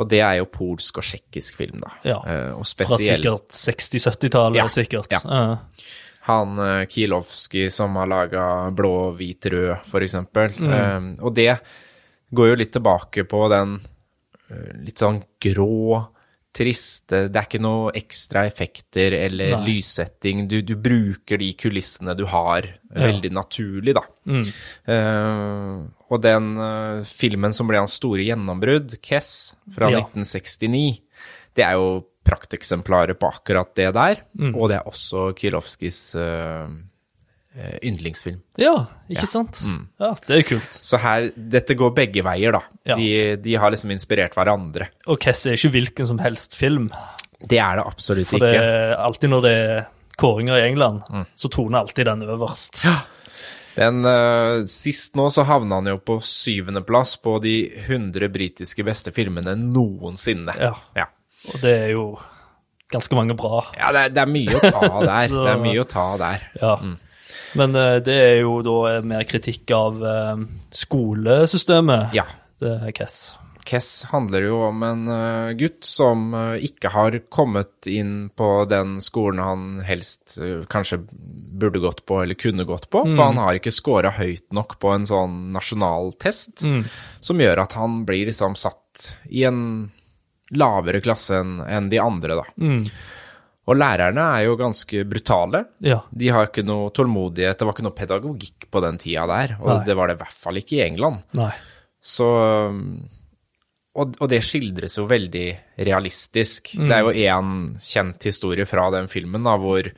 Og 0.00 0.08
det 0.08 0.20
er 0.24 0.38
jo 0.38 0.46
polsk 0.48 1.00
og 1.02 1.04
tsjekkisk 1.04 1.58
film, 1.58 1.82
da. 1.82 1.90
Ja, 2.06 2.18
Og 2.56 2.64
spesielt 2.68 3.20
Fra 3.26 3.34
sikkert 3.42 3.58
60-70-tallet, 3.58 4.56
Ja, 4.56 4.68
sikkert. 4.72 5.12
ja. 5.12 5.20
Uh. 5.26 5.84
han 6.30 6.86
Kielowski 6.88 7.66
som 7.74 7.96
har 8.00 8.08
laga 8.08 8.44
Blå, 8.76 9.10
hvit, 9.18 9.50
rød, 9.52 9.74
for 9.90 10.00
eksempel. 10.06 10.54
Mm. 10.56 10.72
Um, 10.72 11.10
og 11.26 11.34
det 11.36 11.50
går 12.30 12.52
jo 12.52 12.58
litt 12.60 12.72
tilbake 12.72 13.24
på 13.28 13.42
den 13.50 13.74
eh, 14.50 14.72
litt 14.86 15.02
sånn 15.02 15.20
grå, 15.42 16.00
triste 16.56 17.28
Det 17.30 17.38
er 17.38 17.46
ikke 17.46 17.62
noe 17.62 17.92
ekstra 17.94 18.42
effekter 18.48 19.14
eller 19.14 19.54
Nei. 19.54 19.60
lyssetting. 19.68 20.44
Du, 20.50 20.58
du 20.66 20.74
bruker 20.80 21.38
de 21.40 21.52
kulissene 21.54 22.16
du 22.18 22.24
har, 22.30 22.66
veldig 22.90 23.30
naturlig, 23.36 23.94
da. 23.94 24.02
Mm. 24.26 24.48
Uh, 24.90 26.10
og 26.10 26.22
den 26.24 26.50
uh, 26.58 27.06
filmen 27.06 27.54
som 27.54 27.70
ble 27.70 27.78
hans 27.78 27.94
store 28.00 28.26
gjennombrudd, 28.26 28.98
Kess, 29.04 29.54
fra 29.76 29.92
Ja. 29.94 30.02
1969, 30.02 30.98
det 31.54 31.66
er 31.66 31.78
jo 31.78 32.00
prakteksemplaret 32.26 33.18
på 33.18 33.30
akkurat 33.30 33.72
det 33.76 33.90
der. 33.96 34.22
Mm. 34.38 34.54
Og 34.54 34.70
det 34.70 34.78
er 34.80 34.88
også 34.88 35.30
Kielowskis 35.38 36.00
eh, 36.18 36.66
eh, 36.66 36.74
yndlingsfilm. 37.82 38.40
ja, 38.62 38.74
ikke 39.10 39.26
sant? 39.26 39.58
Ja, 39.98 40.10
det 40.26 40.34
er 40.36 40.42
jo 40.42 40.48
kult. 40.54 40.76
Så 40.86 41.00
her, 41.02 41.30
dette 41.34 41.74
går 41.74 41.94
begge 41.96 42.22
veier, 42.22 42.52
da. 42.54 42.60
Ja. 42.86 42.94
De, 42.96 43.08
de 43.42 43.54
har 43.58 43.70
liksom 43.74 43.90
inspirert 43.90 44.36
hverandre. 44.38 44.86
Og 45.10 45.18
Kess 45.20 45.46
er 45.50 45.56
ikke 45.58 45.72
hvilken 45.74 46.06
som 46.06 46.18
helst 46.22 46.54
film. 46.56 46.90
Det 47.40 47.58
er 47.58 47.80
det 47.80 47.86
absolutt 47.88 48.28
For 48.30 48.38
det 48.44 48.52
ikke. 48.54 48.96
alltid 49.02 49.30
når 49.32 49.42
det 49.48 49.54
er 49.56 49.86
kåringer 50.20 50.60
i 50.60 50.66
England, 50.68 51.02
så 51.34 51.48
troner 51.50 51.80
alltid 51.80 52.06
den 52.06 52.22
øverst. 52.28 52.84
Den, 53.74 54.02
uh, 54.04 54.62
sist 54.68 55.14
nå 55.16 55.28
så 55.32 55.44
havna 55.48 55.78
han 55.80 55.86
jo 55.88 55.96
på 56.04 56.18
syvendeplass 56.26 57.14
på 57.22 57.38
de 57.42 57.54
100 57.86 58.28
britiske 58.34 58.84
beste 58.84 59.12
filmene 59.16 59.54
noensinne. 59.56 60.52
Ja. 60.60 60.74
Ja. 60.98 61.06
Og 61.54 61.62
det 61.62 61.72
er 61.86 61.92
jo 61.94 62.04
ganske 62.92 63.14
mange 63.16 63.36
bra. 63.38 63.62
Ja, 63.78 63.92
det 63.94 64.02
er, 64.10 64.12
det 64.18 64.24
er 64.26 64.32
mye 64.34 64.58
å 64.58 64.60
ta 64.66 64.88
der. 65.12 65.30
Så- 65.30 65.44
Det 65.46 65.52
er 65.54 65.62
mye 65.64 65.80
å 65.80 65.88
ta 65.88 66.08
der. 66.20 66.44
Ja. 66.60 66.74
Men 67.58 67.76
eh, 67.78 67.98
det 68.04 68.16
er 68.16 68.38
jo 68.42 68.60
da 68.66 68.98
mer 69.06 69.28
kritikk 69.28 69.70
av 69.76 70.02
eh, 70.06 70.48
skolesystemet. 70.82 72.16
Ja. 72.16 72.26
Det 72.60 72.76
er 72.76 72.92
Kess. 72.92 73.20
Kess 73.70 74.04
handler 74.10 74.44
jo 74.48 74.56
om 74.66 74.82
en 74.82 75.08
eh, 75.12 75.52
gutt 75.60 75.84
som 75.86 76.32
eh, 76.34 76.64
ikke 76.66 76.90
har 76.94 77.16
kommet 77.32 77.86
inn 77.90 78.30
på 78.36 78.48
den 78.70 78.96
skolen 79.04 79.42
han 79.44 79.66
helst 79.86 80.38
eh, 80.42 80.64
kanskje 80.70 81.00
burde 81.60 81.82
gått 81.82 82.02
på 82.08 82.22
eller 82.22 82.38
kunne 82.40 82.66
gått 82.68 82.88
på, 82.90 83.04
for 83.12 83.22
han 83.22 83.40
har 83.40 83.58
ikke 83.58 83.72
scora 83.74 84.12
høyt 84.16 84.48
nok 84.56 84.78
på 84.82 84.92
en 84.94 85.06
sånn 85.08 85.38
nasjonal 85.54 86.12
test, 86.20 86.64
som 87.20 87.42
gjør 87.44 87.62
at 87.64 87.76
han 87.78 88.02
blir 88.08 88.26
liksom 88.30 88.56
satt 88.58 89.10
i 89.28 89.44
en 89.48 89.62
lavere 90.56 91.02
klasse 91.04 91.38
enn 91.38 91.90
de 91.92 92.00
andre, 92.02 92.40
da. 92.40 92.46
Og 93.70 93.78
lærerne 93.78 94.24
er 94.34 94.48
jo 94.48 94.58
ganske 94.58 95.04
brutale. 95.06 95.62
Ja. 95.86 96.00
De 96.10 96.32
har 96.34 96.48
ikke 96.48 96.66
noe 96.66 96.90
tålmodighet, 96.96 97.60
det 97.60 97.68
var 97.68 97.76
ikke 97.76 97.86
noe 97.86 97.96
pedagogikk 97.96 98.66
på 98.72 98.82
den 98.82 98.98
tida 98.98 99.28
der, 99.30 99.54
og 99.60 99.70
Nei. 99.70 99.80
det 99.86 99.96
var 99.98 100.10
det 100.10 100.18
i 100.18 100.22
hvert 100.24 100.40
fall 100.42 100.58
ikke 100.58 100.80
i 100.80 100.84
England. 100.88 101.22
Nei. 101.38 101.52
Så 102.00 102.26
og, 104.00 104.16
og 104.22 104.28
det 104.30 104.40
skildres 104.46 104.96
jo 105.00 105.06
veldig 105.10 105.46
realistisk. 105.82 106.74
Det 106.78 106.94
er 106.94 107.06
jo 107.06 107.14
én 107.14 107.54
kjent 107.82 108.26
historie 108.28 108.66
fra 108.68 108.86
den 108.94 109.10
filmen 109.10 109.46
da, 109.46 109.56
hvor 109.60 109.90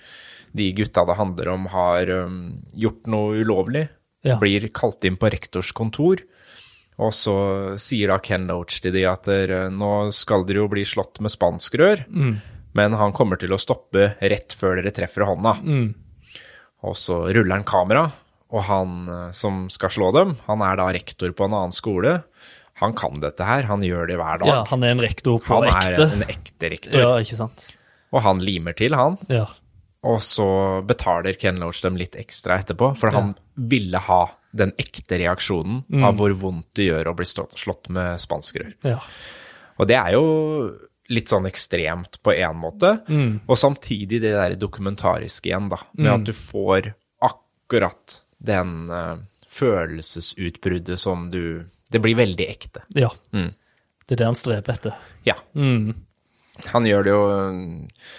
de 0.52 0.69
gutta 0.76 1.05
det 1.09 1.17
handler 1.19 1.50
om, 1.52 1.67
har 1.73 2.12
um, 2.25 2.38
gjort 2.76 3.11
noe 3.12 3.43
ulovlig. 3.45 3.87
Ja. 4.25 4.38
Blir 4.41 4.69
kalt 4.75 5.05
inn 5.05 5.19
på 5.21 5.31
rektors 5.33 5.73
kontor. 5.76 6.23
Og 7.02 7.12
så 7.17 7.35
sier 7.81 8.12
da 8.12 8.19
Ken 8.23 8.47
Loach 8.50 8.83
til 8.85 8.95
de 8.95 9.05
at 9.09 9.26
dere, 9.29 9.67
nå 9.73 10.11
skal 10.14 10.45
dere 10.49 10.62
jo 10.62 10.71
bli 10.73 10.85
slått 10.87 11.23
med 11.25 11.33
spanskrør, 11.33 12.05
men 12.79 12.95
han 12.99 13.12
kommer 13.12 13.37
til 13.41 13.52
å 13.52 13.61
stoppe 13.61 14.14
rett 14.21 14.55
før 14.57 14.79
dere 14.81 14.93
treffer 14.95 15.26
hånda. 15.29 15.57
Og 16.83 16.97
så 16.99 17.21
ruller 17.33 17.55
han 17.61 17.64
kamera, 17.69 18.07
og 18.52 18.64
han 18.69 18.95
eh, 19.09 19.29
som 19.37 19.67
skal 19.73 19.93
slå 19.95 20.11
dem, 20.17 20.35
han 20.49 20.62
er 20.67 20.76
da 20.81 20.88
rektor 20.93 21.31
på 21.37 21.47
en 21.47 21.55
annen 21.57 21.73
skole. 21.75 22.19
Han 22.83 22.95
kan 22.99 23.21
dette 23.23 23.45
her, 23.47 23.62
han 23.69 23.85
gjør 23.85 24.09
det 24.11 24.17
hver 24.19 24.41
dag. 24.43 24.49
Ja, 24.50 24.59
han 24.73 24.83
er 24.85 24.95
en 24.97 25.02
rektor 25.05 25.38
på 25.45 25.61
han 25.61 25.69
ekte. 25.71 26.07
er 26.09 26.17
en 26.19 26.25
ekte 26.26 26.71
rektor, 26.73 27.00
Ja, 27.00 27.12
ikke 27.23 27.38
sant. 27.38 27.69
og 28.12 28.23
han 28.26 28.41
limer 28.45 28.75
til, 28.76 28.97
han. 28.99 29.19
Ja. 29.33 29.47
Og 30.02 30.19
så 30.25 30.49
betaler 30.85 31.37
Ken 31.38 31.61
Loach 31.62 31.81
dem 31.85 31.95
litt 32.00 32.17
ekstra 32.19 32.57
etterpå, 32.59 32.97
for 32.99 33.14
han 33.14 33.35
ville 33.55 34.00
ha 34.02 34.25
den 34.52 34.73
ekte 34.83 35.21
reaksjonen 35.21 35.85
Mm. 35.88 36.02
av 36.09 36.17
hvor 36.19 36.35
vondt 36.35 36.67
det 36.75 36.88
gjør 36.91 37.12
å 37.12 37.14
bli 37.17 37.25
slått, 37.25 37.55
slått 37.57 37.88
med 37.88 38.19
spanskrør. 38.21 38.75
ja. 38.85 38.99
Og 39.79 39.87
det 39.88 39.97
er 39.97 40.12
jo 40.12 40.25
litt 41.12 41.28
sånn 41.33 41.47
ekstremt 41.49 42.19
på 42.25 42.33
én 42.35 42.57
måte, 42.57 42.95
Mm. 43.09 43.40
og 43.47 43.57
samtidig 43.61 44.21
det 44.25 44.33
der 44.33 44.57
dokumentariske 44.57 45.50
igjen, 45.50 45.69
da, 45.73 45.78
med 45.95 46.12
at 46.14 46.25
du 46.25 46.33
får 46.33 46.92
akkurat 47.23 48.21
den 48.42 48.88
uh, 48.90 49.16
følelsesutbruddet 49.52 50.99
som 50.99 51.31
du 51.31 51.64
Det 51.92 52.00
blir 52.00 52.16
veldig 52.16 52.49
ekte. 52.49 52.83
ja. 52.97 53.11
Mm. 53.33 53.52
Det 54.07 54.16
er 54.16 54.25
det 54.25 54.26
han 54.26 54.35
streber 54.37 54.73
etter. 54.75 54.95
Ja. 55.25 55.37
Han 56.73 56.85
gjør 56.85 57.04
det 57.07 57.12
jo 57.14 57.23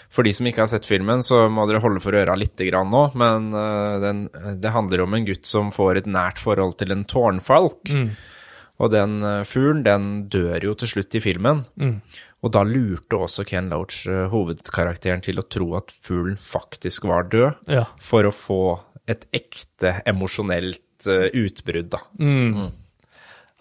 For 0.10 0.24
de 0.26 0.32
som 0.34 0.48
ikke 0.48 0.64
har 0.64 0.70
sett 0.72 0.88
filmen, 0.88 1.20
så 1.22 1.44
må 1.52 1.68
dere 1.70 1.82
holde 1.84 2.00
for 2.02 2.16
øra 2.18 2.36
lite 2.40 2.66
grann 2.70 2.90
nå, 2.90 3.02
men 3.20 3.50
eh, 3.54 3.98
den, 4.02 4.22
det 4.64 4.72
handler 4.74 5.04
om 5.04 5.14
en 5.14 5.26
gutt 5.28 5.46
som 5.46 5.70
får 5.76 6.00
et 6.02 6.08
nært 6.10 6.40
forhold 6.42 6.78
til 6.80 6.92
en 6.96 7.04
tårnfalk. 7.06 7.92
Og 8.80 8.90
den 8.96 9.20
eh, 9.28 9.44
fuglen, 9.46 9.84
den 9.86 10.08
dør 10.34 10.64
jo 10.72 10.74
til 10.80 10.88
slutt 10.96 11.20
i 11.20 11.22
filmen. 11.22 11.66
Og 12.44 12.52
da 12.52 12.64
lurte 12.68 13.16
også 13.24 13.46
Ken 13.48 13.70
Loach 13.72 14.02
eh, 14.12 14.26
hovedkarakteren 14.32 15.22
til 15.24 15.40
å 15.40 15.46
tro 15.48 15.70
at 15.80 15.94
fuglen 16.04 16.36
faktisk 16.40 17.06
var 17.08 17.30
død, 17.32 17.62
Ja. 17.72 17.86
for 18.04 18.28
å 18.28 18.34
få 18.36 18.60
et 19.08 19.26
ekte 19.36 20.02
emosjonelt 20.08 21.08
eh, 21.08 21.30
utbrudd, 21.40 21.90
da. 21.96 22.02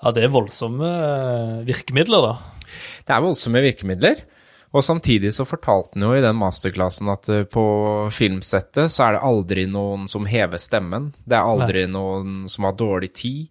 ja, 0.03 0.11
det 0.15 0.25
er 0.27 0.35
voldsomme 0.35 0.91
eh, 0.91 1.57
virkemidler, 1.69 2.27
da. 2.27 2.67
Det 3.07 3.15
er 3.15 3.23
voldsomme 3.25 3.63
virkemidler. 3.63 4.23
Og 4.73 4.81
samtidig 4.87 5.35
så 5.37 5.45
fortalte 5.45 5.99
han 5.99 6.07
jo 6.07 6.15
i 6.17 6.23
den 6.25 6.39
masterklassen 6.41 7.11
at 7.13 7.29
på 7.53 7.65
filmsettet 8.17 8.89
så 8.95 9.05
er 9.05 9.19
det 9.19 9.27
aldri 9.29 9.67
noen 9.69 10.07
som 10.09 10.25
hever 10.25 10.57
stemmen. 10.63 11.11
Det 11.29 11.37
er 11.37 11.45
aldri 11.45 11.83
noen 11.93 12.47
som 12.49 12.65
har 12.65 12.73
dårlig 12.81 13.11
tid. 13.19 13.51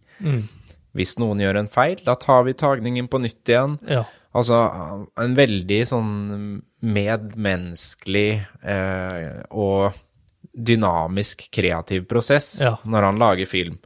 Hvis 0.97 1.13
noen 1.21 1.43
gjør 1.43 1.59
en 1.61 1.69
feil, 1.69 2.01
da 2.07 2.15
tar 2.17 2.41
vi 2.47 2.55
tagningen 2.57 3.05
på 3.07 3.21
nytt 3.21 3.51
igjen. 3.53 3.77
Ja. 3.85 4.01
Altså 4.37 4.57
en 5.19 5.33
veldig 5.35 5.79
sånn 5.89 6.11
medmenneskelig 6.81 8.29
eh, 8.63 9.41
og 9.51 9.91
dynamisk 10.51 11.45
kreativ 11.53 12.05
prosess 12.11 12.57
Ja. 12.63 12.77
når 12.83 13.07
han 13.09 13.19
lager 13.21 13.45
film. 13.49 13.77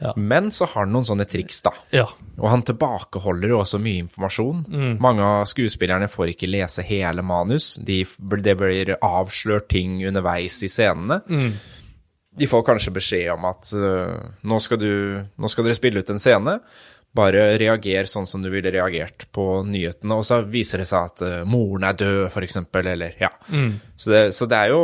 Ja. 0.00 0.12
Men 0.16 0.50
så 0.50 0.66
har 0.66 0.84
han 0.84 0.92
noen 0.92 1.06
sånne 1.06 1.24
triks, 1.30 1.62
da. 1.64 1.70
Ja. 1.94 2.08
Og 2.36 2.48
han 2.50 2.64
tilbakeholder 2.66 3.52
jo 3.54 3.60
også 3.62 3.78
mye 3.80 4.02
informasjon. 4.02 4.64
Mange 5.00 5.22
av 5.24 5.44
skuespillerne 5.48 6.08
får 6.10 6.32
ikke 6.34 6.50
lese 6.50 6.82
hele 6.84 7.22
manus. 7.24 7.76
De, 7.80 8.02
det 8.42 8.56
blir 8.58 8.96
avslørt 8.98 9.68
ting 9.72 10.00
underveis 10.04 10.58
i 10.66 10.68
scenene. 10.68 11.20
De 12.34 12.48
får 12.50 12.64
kanskje 12.66 12.92
beskjed 12.96 13.30
om 13.36 13.44
at 13.46 13.70
uh, 13.78 14.18
nå, 14.42 14.58
skal 14.60 14.80
du, 14.82 14.90
nå 15.38 15.48
skal 15.48 15.68
dere 15.68 15.78
spille 15.78 16.02
ut 16.02 16.10
en 16.10 16.18
scene. 16.20 16.56
Bare 17.14 17.44
reager 17.60 18.08
sånn 18.10 18.26
som 18.26 18.42
du 18.42 18.48
ville 18.50 18.72
reagert 18.74 19.28
på 19.34 19.44
nyhetene. 19.68 20.16
Og 20.18 20.24
så 20.26 20.40
viser 20.50 20.82
det 20.82 20.88
seg 20.90 21.10
at 21.12 21.22
øh, 21.22 21.36
moren 21.46 21.86
er 21.86 21.98
død, 22.00 22.38
eksempel, 22.42 22.88
eller 22.90 23.14
ja. 23.22 23.30
Så, 23.96 24.10
det, 24.10 24.22
så 24.34 24.48
det 24.50 24.58
er 24.58 24.72
jo 24.74 24.80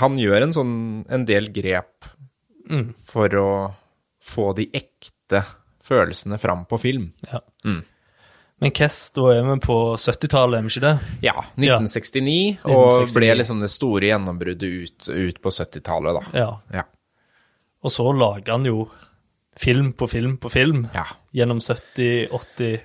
Han 0.00 0.16
gjør 0.20 0.42
en 0.46 0.52
sånn 0.56 0.72
en 1.12 1.26
del 1.28 1.50
grep 1.52 2.08
for 3.06 3.36
å 3.38 3.50
få 4.26 4.48
de 4.58 4.64
ekte 4.74 5.44
følelsene 5.86 6.38
fram 6.42 6.64
på 6.66 6.80
film. 6.82 7.12
Ja. 7.30 7.38
Men 8.58 8.72
Kess, 8.74 9.10
da 9.14 9.28
er 9.36 9.44
vi 9.46 9.54
på 9.62 9.76
70-tallet, 10.00 10.58
er 10.58 10.64
vi 10.66 10.72
ikke 10.72 10.82
det? 10.86 10.94
Ja, 11.28 11.34
1969, 11.60 12.64
Ja. 12.64 12.74
og 12.74 13.12
ble 13.14 13.28
liksom 13.36 13.60
det 13.62 13.68
store 13.70 14.08
gjennombruddet 14.08 14.66
ut, 14.82 15.08
ut 15.12 15.40
på 15.44 15.52
70-tallet, 15.52 16.16
da. 16.18 16.38
Ja. 16.40 16.50
Ja. 16.80 16.84
Og 17.84 17.92
så 17.94 18.08
lager 18.16 18.56
han 18.56 18.64
jo 18.66 18.88
film 19.58 19.92
på 19.96 20.06
film 20.10 20.36
på 20.38 20.50
film 20.52 20.86
ja. 20.94 21.06
gjennom 21.32 21.58
70-, 21.64 22.28
80- 22.28 22.80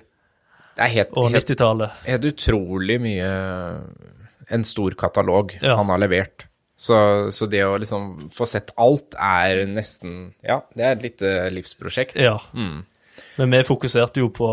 er 0.80 0.88
helt, 0.88 1.10
og 1.20 1.30
90-tallet. 1.34 1.90
helt 2.06 2.24
utrolig 2.30 2.94
mye 3.04 3.26
En 4.52 4.64
stor 4.64 4.94
katalog 4.98 5.52
Ja. 5.62 5.76
han 5.76 5.88
har 5.92 5.98
levert. 6.00 6.46
Så, 6.76 7.30
så 7.30 7.46
det 7.46 7.60
å 7.64 7.76
liksom 7.78 8.28
få 8.32 8.46
sett 8.48 8.72
alt 8.80 9.14
er 9.20 9.62
nesten 9.70 10.32
Ja, 10.44 10.62
det 10.74 10.84
er 10.84 10.96
et 10.96 11.02
lite 11.06 11.32
livsprosjekt. 11.54 12.16
Ja. 12.16 12.38
Mm. 12.56 12.82
Men 13.38 13.50
vi 13.54 13.60
fokuserte 13.68 14.20
jo 14.24 14.30
på 14.34 14.48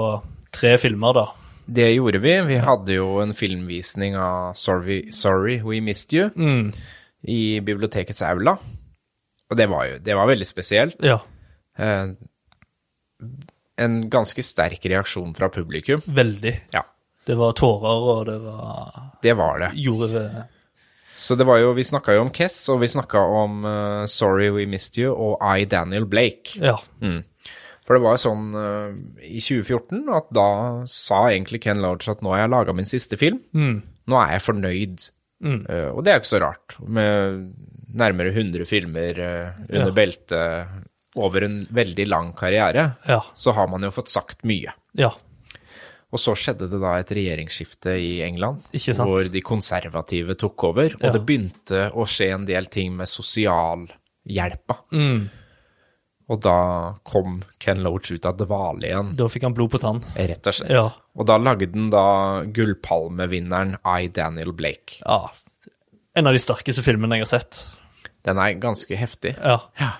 tre 0.52 0.76
filmer, 0.78 1.14
da. 1.16 1.26
Det 1.70 1.88
gjorde 1.96 2.20
vi. 2.22 2.36
Vi 2.50 2.58
hadde 2.66 2.96
jo 3.00 3.20
en 3.24 3.34
filmvisning 3.38 4.16
av 4.20 4.54
Sorry, 4.58 5.12
Sorry 5.16 5.60
We 5.64 5.80
Missed 5.82 6.14
You 6.14 6.30
Mm. 6.36 6.72
i 7.24 7.60
bibliotekets 7.60 8.22
aula. 8.28 8.58
Og 9.50 9.58
det 9.58 9.68
var 9.70 9.86
jo 9.88 9.98
det 10.04 10.16
var 10.16 10.28
veldig 10.30 10.48
spesielt. 10.48 11.00
Ja, 11.04 11.20
en 13.80 14.10
ganske 14.12 14.44
sterk 14.44 14.86
reaksjon 14.92 15.34
fra 15.38 15.50
publikum. 15.54 16.02
veldig. 16.06 16.56
Ja, 16.76 16.84
Det 17.26 17.36
var 17.38 17.52
tårer, 17.54 18.06
og 18.10 18.26
det 18.26 18.38
var 18.42 18.94
det 19.22 19.34
var 19.38 19.60
det. 19.60 19.72
Gjorde 19.76 20.46
Så 21.16 21.36
det 21.38 21.46
var 21.46 21.60
jo, 21.60 21.74
vi 21.76 21.84
snakka 21.84 22.14
jo 22.16 22.22
om 22.24 22.32
Kess, 22.32 22.70
og 22.72 22.80
vi 22.82 22.88
snakka 22.88 23.20
om 23.20 23.66
uh, 23.66 24.06
Sorry 24.08 24.50
We 24.56 24.66
Missed 24.66 24.98
You 24.98 25.12
og 25.14 25.38
I, 25.44 25.66
Daniel 25.66 26.06
Blake. 26.08 26.56
Ja. 26.64 26.78
For 27.86 27.98
det 27.98 28.04
var 28.06 28.16
jo 28.16 28.22
sånn 28.24 28.46
uh, 28.56 28.96
i 29.26 29.42
2014 29.44 30.08
at 30.16 30.30
da 30.34 30.48
sa 30.88 31.26
egentlig 31.30 31.62
Ken 31.66 31.82
Lodge 31.84 32.10
at 32.12 32.22
nå 32.24 32.32
har 32.34 32.46
jeg 32.46 32.54
laga 32.56 32.74
min 32.78 32.88
siste 32.90 33.18
film. 33.20 33.42
Nå 33.54 34.20
er 34.24 34.38
jeg 34.38 34.46
fornøyd. 34.48 35.10
Eh, 35.40 35.90
og 35.94 36.02
det 36.04 36.12
er 36.12 36.18
jo 36.18 36.22
ikke 36.24 36.34
så 36.34 36.40
rart. 36.44 36.76
Med 36.84 37.54
nærmere 37.96 38.32
100 38.34 38.66
filmer 38.68 39.20
eh, 39.24 39.60
under 39.70 39.92
Ja. 39.92 39.96
beltet 39.96 40.89
over 41.16 41.44
en 41.44 41.66
veldig 41.72 42.08
lang 42.08 42.34
karriere, 42.34 42.96
Ja. 43.08 43.22
så 43.34 43.54
har 43.54 43.68
man 43.68 43.82
jo 43.82 43.90
fått 43.92 44.08
sagt 44.10 44.44
mye. 44.44 44.74
ja. 44.96 45.12
Og 46.12 46.18
så 46.18 46.34
skjedde 46.34 46.68
det 46.72 46.80
da 46.82 46.96
et 46.98 47.12
regjeringsskifte 47.14 47.92
i 48.02 48.22
England, 48.26 48.64
hvor 48.74 49.30
de 49.32 49.42
konservative 49.42 50.34
tok 50.36 50.64
over, 50.64 50.86
og 50.96 51.04
Ja. 51.04 51.12
det 51.12 51.22
begynte 51.24 51.92
å 51.94 52.02
skje 52.08 52.34
en 52.34 52.46
del 52.46 52.66
ting 52.66 52.96
med 52.98 53.06
sosialhjelpa. 53.08 54.78
Mm. 54.92 55.30
Og 56.30 56.42
da 56.42 56.94
kom 57.06 57.44
Ken 57.60 57.84
Loach 57.84 58.12
ut 58.12 58.26
av 58.26 58.38
dvale 58.38 58.82
igjen, 58.90 59.16
Da 59.18 59.26
fikk 59.28 59.44
han 59.44 59.54
blod 59.54 59.70
på 59.72 59.80
tann. 59.80 60.02
rett 60.16 60.48
og 60.48 60.54
slett. 60.54 60.70
Ja. 60.70 60.90
Og 61.16 61.26
da 61.28 61.38
lagde 61.38 61.72
den 61.72 61.90
da 61.92 62.44
gullpalmevinneren 62.44 63.78
I, 63.86 64.08
Daniel 64.08 64.52
Blake. 64.52 65.02
Ja. 65.06 65.30
En 66.16 66.26
av 66.28 66.34
de 66.34 66.40
sterkeste 66.40 66.82
filmene 66.84 67.18
jeg 67.18 67.28
har 67.28 67.40
sett. 67.40 67.76
Den 68.24 68.38
er 68.38 68.54
ganske 68.60 68.96
heftig. 68.98 69.36
Ja. 69.44 69.60
Ja. 69.80 69.92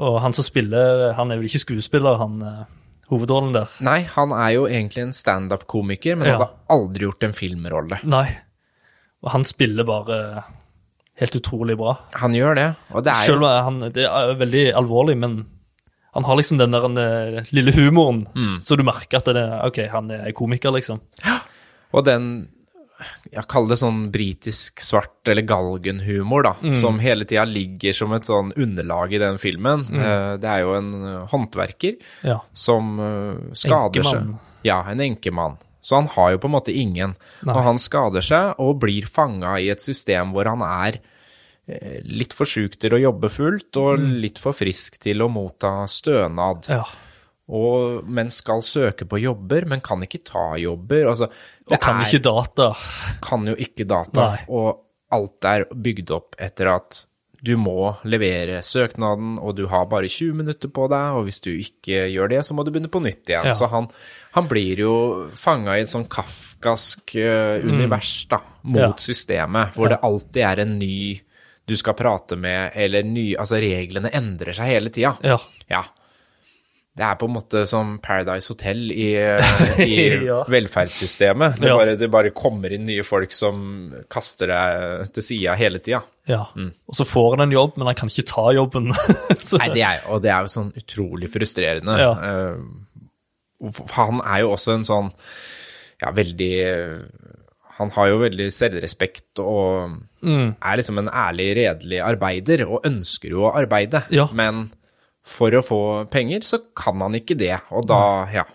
Og 0.00 0.20
han 0.24 0.32
som 0.36 0.46
spiller, 0.46 1.10
han 1.18 1.30
er 1.32 1.40
vel 1.40 1.48
ikke 1.50 1.60
skuespiller, 1.66 2.16
han 2.20 2.38
eh, 2.46 2.60
hovedrollen 3.10 3.52
der? 3.56 3.68
Nei, 3.84 3.98
han 4.14 4.32
er 4.32 4.54
jo 4.56 4.62
egentlig 4.70 5.02
en 5.04 5.12
standup-komiker, 5.16 6.16
men 6.16 6.28
Ja. 6.30 6.36
han 6.38 6.46
hadde 6.46 6.76
aldri 6.76 7.04
gjort 7.08 7.26
en 7.28 7.36
filmrolle. 7.36 7.98
Nei. 8.08 8.26
Og 9.22 9.30
han 9.34 9.44
spiller 9.44 9.84
bare 9.84 10.44
helt 11.20 11.36
utrolig 11.36 11.76
bra. 11.76 11.98
Han 12.22 12.32
gjør 12.32 12.54
det, 12.56 12.68
og 12.94 13.04
det 13.04 13.12
er 13.12 13.26
jo 13.26 13.32
Selv 13.34 13.44
om 13.44 13.64
han, 13.66 13.80
det 13.92 14.06
er 14.08 14.34
veldig 14.40 14.62
alvorlig, 14.80 15.18
men 15.20 15.34
han 16.14 16.24
har 16.24 16.36
liksom 16.40 16.58
den 16.58 16.72
der 16.72 16.80
den 16.88 17.44
lille 17.52 17.72
humoren, 17.76 18.26
Mm. 18.34 18.56
så 18.58 18.76
du 18.76 18.82
merker 18.82 19.18
at 19.20 19.24
det 19.28 19.36
er, 19.36 19.66
ok, 19.66 19.82
han 19.92 20.10
er 20.10 20.32
komiker, 20.32 20.72
liksom. 20.72 21.00
Ja. 21.26 21.40
Og 21.92 22.04
den 22.06 22.48
jeg 23.32 23.46
kaller 23.48 23.68
det 23.74 23.78
sånn 23.80 24.10
britisk 24.12 24.80
svart 24.84 25.28
eller 25.28 25.42
galgenhumor, 25.42 26.42
da, 26.42 26.52
Mm. 26.62 26.74
som 26.76 26.98
hele 26.98 27.24
tida 27.24 27.44
ligger 27.44 27.92
som 27.94 28.12
et 28.12 28.22
sånn 28.22 28.52
underlag 28.56 29.12
i 29.14 29.18
den 29.18 29.38
filmen. 29.38 29.84
Mm. 29.86 30.00
Eh, 30.00 30.36
Det 30.38 30.48
er 30.50 30.60
jo 30.60 30.74
en 30.74 30.92
eh, 30.94 31.26
håndverker 31.28 31.96
Ja. 32.24 32.40
som 32.52 32.98
eh, 33.00 33.54
skader 33.54 34.02
seg. 34.02 34.34
Ja, 34.64 34.82
en 34.90 34.98
enkemann. 35.00 35.56
Så 35.82 35.96
han 35.96 36.08
har 36.08 36.32
jo 36.32 36.38
på 36.38 36.44
en 36.44 36.52
måte 36.52 36.74
ingen. 36.76 37.16
Nei. 37.42 37.54
Og 37.54 37.62
han 37.64 37.78
skader 37.78 38.20
seg 38.20 38.54
og 38.58 38.80
blir 38.80 39.06
fanga 39.08 39.56
i 39.58 39.70
et 39.70 39.80
system 39.80 40.32
hvor 40.32 40.44
han 40.46 40.60
er 40.60 41.00
litt 42.04 42.32
for 42.34 42.44
sjuk 42.44 42.74
til 42.80 42.90
å 42.90 42.98
jobbe 43.00 43.28
fullt 43.30 43.76
og 43.78 44.00
litt 44.00 44.38
for 44.42 44.52
frisk 44.52 44.98
til 44.98 45.22
å 45.22 45.28
motta 45.30 45.86
stønad. 45.86 46.66
Mm. 46.66 46.74
ja. 46.76 46.84
Og, 47.50 48.04
men 48.06 48.30
skal 48.30 48.62
søke 48.62 49.06
på 49.10 49.18
jobber, 49.18 49.64
men 49.66 49.80
kan 49.82 50.00
ikke 50.06 50.22
ta 50.24 50.52
jobber. 50.62 51.08
Altså, 51.10 51.26
Og 51.70 51.80
kan 51.82 52.00
er- 52.00 52.06
ikke 52.06 52.22
data. 52.22 52.68
kan 53.22 53.46
jo 53.46 53.56
ikke 53.58 53.86
data, 53.90 54.20
Nei. 54.36 54.44
og 54.48 54.84
alt 55.10 55.44
er 55.50 55.64
bygd 55.74 56.10
opp 56.14 56.36
etter 56.38 56.68
at 56.76 57.06
du 57.42 57.56
må 57.56 57.96
levere 58.04 58.58
søknaden, 58.62 59.38
og 59.40 59.56
du 59.56 59.64
har 59.66 59.86
bare 59.86 60.04
20 60.06 60.34
minutter 60.36 60.68
på 60.68 60.84
deg, 60.92 61.16
og 61.16 61.24
hvis 61.24 61.40
du 61.40 61.50
ikke 61.56 62.04
gjør 62.12 62.28
det, 62.28 62.40
så 62.44 62.52
må 62.54 62.62
du 62.66 62.70
begynne 62.70 62.90
på 62.92 63.00
nytt 63.02 63.24
igjen. 63.32 63.46
Ja. 63.48 63.52
Så 63.56 63.66
han, 63.72 63.88
han 64.36 64.46
blir 64.46 64.76
jo 64.84 64.92
fanga 65.34 65.78
i 65.78 65.80
et 65.80 65.88
sånn 65.88 66.04
kafkask 66.06 67.14
eh, 67.16 67.64
univers, 67.64 68.26
da, 68.28 68.42
mot. 68.62 68.76
Ja. 68.82 68.92
systemet, 68.98 69.72
hvor 69.74 69.88
Ja. 69.88 69.96
det 69.96 70.00
alltid 70.04 70.42
er 70.44 70.60
en 70.66 70.78
ny 70.78 71.20
du 71.66 71.76
skal 71.76 71.94
prate 71.94 72.36
med, 72.36 72.72
eller 72.74 73.02
ny 73.02 73.34
Altså, 73.38 73.56
reglene 73.62 74.10
endrer 74.12 74.52
seg 74.52 74.66
hele 74.66 74.90
tida. 74.90 75.16
Ja. 75.24 75.38
Det 76.96 77.04
er 77.06 77.14
på 77.20 77.28
en 77.28 77.34
måte 77.36 77.60
som 77.70 77.92
Paradise 78.02 78.50
Hotel 78.50 78.90
i, 78.92 79.12
i 79.84 79.94
Ja. 80.30 80.40
velferdssystemet. 80.50 81.60
Det, 81.60 81.68
Ja. 81.70 81.76
bare, 81.78 81.94
det 81.96 82.08
bare 82.10 82.32
kommer 82.34 82.72
inn 82.74 82.84
nye 82.88 83.04
folk 83.06 83.30
som 83.32 83.60
kaster 84.10 84.50
deg 84.50 85.12
til 85.14 85.22
sida 85.22 85.54
hele 85.56 85.78
tida. 85.78 86.02
ja. 86.28 86.42
Og 86.56 86.94
så 86.98 87.06
får 87.06 87.36
han 87.36 87.46
en 87.46 87.54
jobb, 87.54 87.78
men 87.78 87.86
han 87.86 87.94
kan 88.00 88.10
ikke 88.10 88.26
ta 88.28 88.48
jobben. 88.58 88.90
Nei, 89.60 89.68
det 89.72 89.84
er, 89.86 90.02
og 90.10 90.20
det 90.26 90.32
er 90.34 90.42
jo 90.48 90.52
sånn 90.56 90.72
utrolig 90.76 91.30
frustrerende. 91.32 91.94
Ja. 92.02 92.12
Uh, 92.18 93.70
han 93.94 94.20
er 94.24 94.42
jo 94.42 94.52
også 94.56 94.74
en 94.78 94.86
sånn 94.88 95.10
ja, 96.00 96.10
veldig 96.16 96.52
Han 97.80 97.90
har 97.92 98.08
jo 98.10 98.18
veldig 98.26 98.46
selvrespekt 98.52 99.40
og 99.44 99.98
Mm. 100.20 100.50
er 100.60 100.76
liksom 100.76 100.98
en 101.00 101.06
ærlig, 101.08 101.46
redelig 101.56 102.00
arbeider, 102.04 102.66
og 102.68 102.82
ønsker 102.84 103.30
jo 103.32 103.46
å 103.48 103.54
arbeide. 103.56 104.02
Men 104.36 104.66
for 105.30 105.54
å 105.54 105.62
få 105.64 105.82
penger, 106.10 106.44
så 106.46 106.58
kan 106.76 107.00
han 107.04 107.16
ikke 107.18 107.38
det, 107.38 107.56
og 107.70 107.86
da, 107.90 108.00
ja 108.34 108.46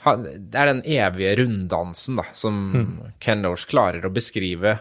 Det 0.00 0.56
er 0.56 0.70
den 0.70 0.82
evige 0.88 1.34
runddansen 1.42 2.16
da, 2.16 2.24
som 2.32 2.60
Mm. 2.72 2.92
Ken 3.20 3.42
Loach 3.44 3.66
klarer 3.68 4.06
å 4.06 4.12
beskrive 4.12 4.78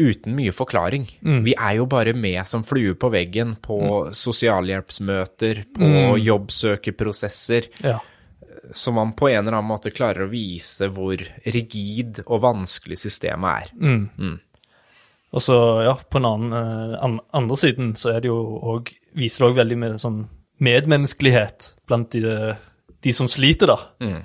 uten 0.00 0.34
mye 0.34 0.50
forklaring. 0.50 1.04
Mm. 1.22 1.44
Vi 1.44 1.54
er 1.54 1.76
jo 1.78 1.86
bare 1.86 2.14
med 2.16 2.42
som 2.48 2.64
flue 2.66 2.96
på 2.98 3.10
veggen 3.12 3.54
på 3.62 4.10
sosialhjelpsmøter, 4.10 5.62
på 5.76 6.18
jobbsøkerprosesser, 6.18 7.70
ja. 7.84 8.00
Så 8.72 8.92
man 8.94 9.10
på 9.12 9.26
en 9.28 9.42
eller 9.42 9.58
annen 9.58 9.68
måte 9.68 9.90
klarer 9.90 10.24
å 10.24 10.30
vise 10.30 10.86
hvor 10.94 11.18
rigid 11.44 12.22
og 12.26 12.44
vanskelig 12.44 13.00
systemet 13.02 13.66
er. 13.66 13.72
Og 15.32 15.40
så, 15.40 15.56
ja, 15.86 15.94
på 15.96 16.20
den 16.20 16.28
annen, 16.28 16.52
eh, 16.56 16.98
an, 17.04 17.16
andre 17.32 17.56
siden 17.56 17.94
så 17.98 18.12
er 18.12 18.22
det 18.24 18.30
jo 18.32 18.38
òg 18.74 18.92
Viser 19.16 19.44
det 19.44 19.48
òg 19.50 19.56
veldig 19.58 19.76
med 19.76 19.96
sånn 20.00 20.22
medmenneskelighet 20.62 21.66
blant 21.88 22.14
de, 22.14 22.54
de 23.04 23.12
som 23.12 23.28
sliter, 23.28 23.68
da. 23.68 23.76
Mm. 24.00 24.22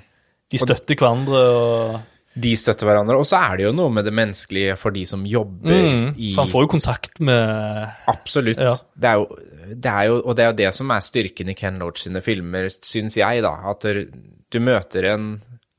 De 0.48 0.60
støtter 0.62 0.96
hverandre 0.96 1.42
og 1.52 1.98
De 2.38 2.54
støtter 2.56 2.88
hverandre, 2.88 3.18
og 3.20 3.26
så 3.28 3.40
er 3.50 3.58
det 3.58 3.66
jo 3.66 3.74
noe 3.76 3.92
med 3.92 4.06
det 4.08 4.14
menneskelige 4.16 4.78
for 4.80 4.94
de 4.94 5.02
som 5.08 5.26
jobber 5.28 5.74
mm, 5.74 6.06
i 6.14 6.30
For 6.32 6.44
han 6.44 6.52
får 6.54 6.64
jo 6.64 6.70
kontakt 6.76 7.20
med 7.24 8.08
Absolutt. 8.08 8.62
Ja. 8.62 8.72
Det, 8.94 9.10
er 9.10 9.20
jo, 9.20 9.28
det 9.74 9.92
er 9.92 10.08
jo, 10.08 10.18
og 10.22 10.38
det 10.38 10.44
er 10.44 10.52
jo 10.52 10.58
det 10.62 10.72
som 10.78 10.94
er 10.94 11.04
styrken 11.04 11.52
i 11.52 11.56
Ken 11.58 11.82
Loach 11.82 12.06
sine 12.06 12.24
filmer, 12.24 12.70
syns 12.72 13.18
jeg, 13.20 13.44
da. 13.44 13.54
At 13.72 13.84
du, 13.84 14.06
du 14.48 14.60
møter 14.64 15.10
en 15.12 15.30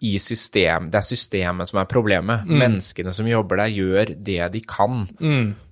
i 0.01 0.13
system 0.19 0.89
Det 0.91 0.95
er 1.01 1.07
systemet 1.09 1.67
som 1.67 1.79
er 1.81 1.87
problemet. 1.91 2.45
Mm. 2.47 2.57
Menneskene 2.61 3.11
som 3.13 3.27
jobber 3.27 3.57
der, 3.63 3.73
gjør 3.75 4.13
det 4.23 4.51
de 4.53 4.61
kan 4.63 5.07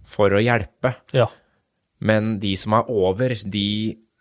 for 0.08 0.30
å 0.36 0.42
hjelpe. 0.44 0.96
Ja. 1.16 1.28
Men 2.00 2.38
de 2.40 2.52
som 2.60 2.74
er 2.78 2.90
over, 2.92 3.34
de 3.44 3.66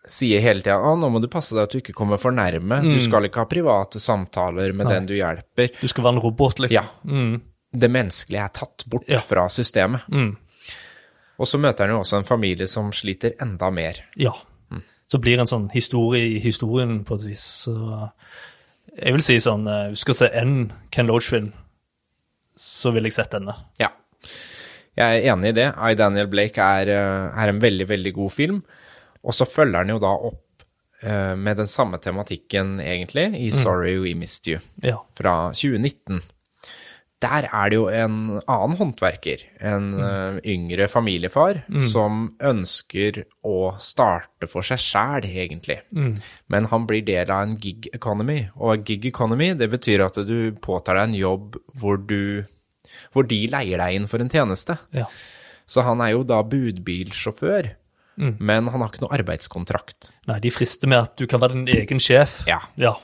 sier 0.07 0.39
hele 0.41 0.63
tida 0.63 0.77
at 0.79 0.97
nå 1.01 1.09
må 1.11 1.19
du 1.19 1.27
passe 1.27 1.51
deg 1.53 1.65
at 1.67 1.73
du 1.75 1.81
ikke 1.81 1.93
kommer 1.97 2.17
for 2.17 2.31
nærme. 2.31 2.79
Du 2.85 2.95
skal 3.03 3.27
ikke 3.27 3.43
ha 3.43 3.49
private 3.51 3.99
samtaler 3.99 4.71
med 4.73 4.87
den 4.87 5.05
du 5.09 5.13
hjelper. 5.17 5.73
Du 5.81 5.87
skal 5.91 6.05
være 6.07 6.15
en 6.15 6.23
robot, 6.23 6.61
liksom. 6.63 6.87
Ja. 7.03 7.39
Det 7.77 7.89
menneskelige 7.91 8.43
er 8.45 8.53
tatt 8.55 8.85
bort 8.87 9.03
Ja. 9.11 9.19
fra 9.19 9.49
systemet. 9.51 10.07
Og 11.37 11.45
så 11.45 11.59
møter 11.61 11.85
han 11.85 11.91
jo 11.97 11.99
også 12.01 12.17
en 12.21 12.23
familie 12.25 12.65
som 12.71 12.87
sliter 12.95 13.35
enda 13.43 13.69
mer. 13.69 13.99
Ja. 14.15 14.31
Så 15.07 15.19
blir 15.23 15.37
det 15.37 15.45
en 15.45 15.51
sånn 15.51 15.67
historie 15.71 16.37
i 16.37 16.39
historien, 16.43 17.03
på 17.05 17.15
et 17.19 17.27
vis. 17.29 17.43
Så 17.67 17.75
jeg 18.97 19.13
vil 19.15 19.23
si 19.25 19.37
sånn 19.43 19.67
eh, 19.69 19.87
Hvis 19.91 20.01
du 20.01 20.05
skal 20.07 20.17
se 20.21 20.29
en 20.41 20.53
Ken 20.93 21.07
Loach-film, 21.09 21.51
så 22.57 22.91
vil 22.95 23.05
jeg 23.07 23.13
sett 23.17 23.35
denne. 23.35 23.53
Ja. 23.81 23.91
Jeg 24.97 25.19
er 25.21 25.27
enig 25.33 25.51
i 25.53 25.57
det. 25.59 25.67
I, 25.77 25.93
Daniel 25.99 26.29
Blake 26.31 26.57
er, 26.63 26.89
eh, 26.89 27.37
er 27.43 27.51
en 27.53 27.61
veldig, 27.61 27.85
veldig 27.91 28.13
god 28.15 28.33
film. 28.33 28.63
Og 29.23 29.35
så 29.37 29.45
følger 29.49 29.83
han 29.83 29.91
jo 29.93 29.99
da 30.01 30.13
opp 30.31 30.63
eh, 31.05 31.35
med 31.37 31.59
den 31.61 31.69
samme 31.69 31.99
tematikken, 32.01 32.79
egentlig, 32.81 33.27
i 33.37 33.51
Sorry 33.53 33.97
We 34.01 34.15
Missed 34.17 34.49
You 34.49 34.61
Ja. 34.83 34.97
fra 35.17 35.51
2019. 35.53 36.23
Der 37.23 37.47
er 37.49 37.69
det 37.71 37.77
jo 37.79 37.87
en 37.89 38.17
annen 38.43 38.75
håndverker, 38.77 39.41
en 39.65 39.87
eh, 40.05 40.35
yngre 40.53 40.85
familiefar, 40.91 41.63
som 41.81 42.27
ønsker 42.45 43.23
å 43.41 43.71
starte 43.81 44.45
for 44.51 44.61
seg 44.61 44.77
sjæl, 44.83 45.25
egentlig. 45.25 45.79
Men 46.53 46.69
han 46.69 46.85
blir 46.85 47.01
del 47.07 47.31
av 47.33 47.47
en 47.47 47.55
gig 47.57 47.89
economy, 47.97 48.43
og 48.61 48.85
gig 48.85 49.09
economy 49.09 49.49
det 49.57 49.71
betyr 49.73 50.05
at 50.05 50.21
du 50.29 50.53
påtar 50.61 50.99
deg 50.99 51.09
en 51.09 51.17
jobb 51.17 51.57
hvor, 51.73 51.97
du, 51.97 52.45
hvor 53.15 53.25
de 53.25 53.41
leier 53.49 53.81
deg 53.81 53.97
inn 53.97 54.07
for 54.11 54.21
en 54.21 54.29
tjeneste. 54.29 54.77
Ja. 54.93 55.09
Så 55.65 55.81
han 55.89 56.05
er 56.05 56.13
jo 56.13 56.21
da 56.23 56.43
budbilsjåfør, 56.45 57.73
men 58.17 58.67
han 58.73 58.81
har 58.81 58.89
ikke 58.89 59.03
noe 59.03 59.13
arbeidskontrakt. 59.13 60.09
Nei, 60.27 60.39
de 60.43 60.49
frister 60.51 60.89
med 60.89 61.05
at 61.05 61.13
du 61.19 61.27
kan 61.29 61.41
være 61.43 61.53
din 61.53 61.67
egen 61.77 61.99
sjef. 62.01 62.39
Ja. 62.49 62.57
Ja. 62.81 62.95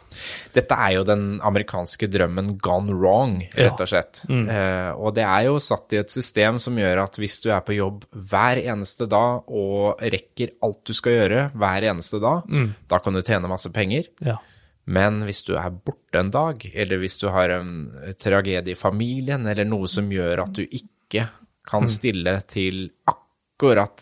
Dette 0.55 0.75
er 0.75 0.95
jo 0.97 1.03
den 1.07 1.39
amerikanske 1.45 2.09
drømmen 2.11 2.55
gone 2.63 2.95
wrong, 2.97 3.35
rett 3.53 3.79
og 3.83 3.89
slett. 3.91 4.23
Eh, 4.29 4.91
og 4.97 5.13
det 5.17 5.23
er 5.27 5.45
jo 5.47 5.59
satt 5.63 5.93
i 5.93 6.01
et 6.01 6.09
system 6.13 6.57
som 6.63 6.77
gjør 6.81 7.03
at 7.05 7.19
hvis 7.21 7.37
du 7.45 7.51
er 7.53 7.61
på 7.65 7.77
jobb 7.77 8.07
hver 8.11 8.61
eneste 8.63 9.05
dag 9.11 9.47
og 9.53 10.01
rekker 10.01 10.55
alt 10.65 10.81
du 10.89 10.93
skal 10.97 11.19
gjøre 11.19 11.45
hver 11.53 11.87
eneste 11.93 12.19
dag, 12.23 12.49
da 12.89 12.99
kan 12.99 13.13
du 13.13 13.21
tjene 13.21 13.51
masse 13.51 13.71
penger. 13.73 14.09
ja. 14.25 14.39
Men 14.85 15.21
hvis 15.23 15.45
du 15.47 15.53
er 15.55 15.69
borte 15.71 16.19
en 16.19 16.27
dag, 16.33 16.59
eller 16.75 16.99
hvis 16.99 17.15
du 17.21 17.29
har 17.31 17.53
en 17.55 17.85
tragedie 18.19 18.73
i 18.73 18.75
familien, 18.75 19.45
eller 19.47 19.63
noe 19.63 19.87
som 19.87 20.09
gjør 20.11 20.41
at 20.43 20.57
du 20.57 20.65
ikke 20.65 21.23
kan 21.63 21.87
stille 21.87 22.33
til 22.51 22.89
akkurat 23.07 23.22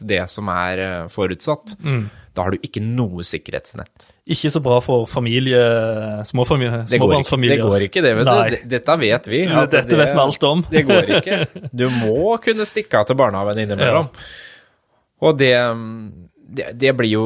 det 0.07 0.23
som 0.31 0.49
er 0.53 1.07
forutsatt, 1.11 1.75
forutsatt, 1.77 2.09
da 2.31 2.45
har 2.45 2.55
du 2.55 2.63
ikke 2.63 2.81
noe 2.83 3.25
sikkerhetsnett. 3.27 4.07
Ikke 4.31 4.51
så 4.53 4.61
bra 4.63 4.77
for 4.83 5.07
familie, 5.09 5.59
småfamilie, 6.29 6.85
småbarnsfamilier. 6.87 7.59
Det 7.59 7.65
går, 7.67 7.85
ikke, 7.87 8.03
det 8.05 8.11
det, 8.11 8.17
vet 8.19 8.29
Nei. 8.29 8.49
du. 8.53 8.69
Dette 8.71 8.95
vet 9.01 9.29
vi. 9.31 9.41
Ja, 9.43 9.63
dette 9.65 9.81
dette 9.81 9.99
vet 9.99 10.13
vi 10.13 10.21
alt 10.23 10.45
om. 10.47 10.61
Det 10.71 10.83
går 10.87 11.11
ikke. 11.17 11.39
Du 11.75 11.87
må 11.97 12.37
kunne 12.43 12.67
stikke 12.69 13.01
av 13.01 13.09
til 13.09 13.19
barnehagen 13.19 13.65
innimellom. 13.65 14.11
Og 15.25 15.35
det, 15.37 15.55
det, 16.55 16.69
det 16.79 16.93
blir 16.97 17.11
jo 17.17 17.25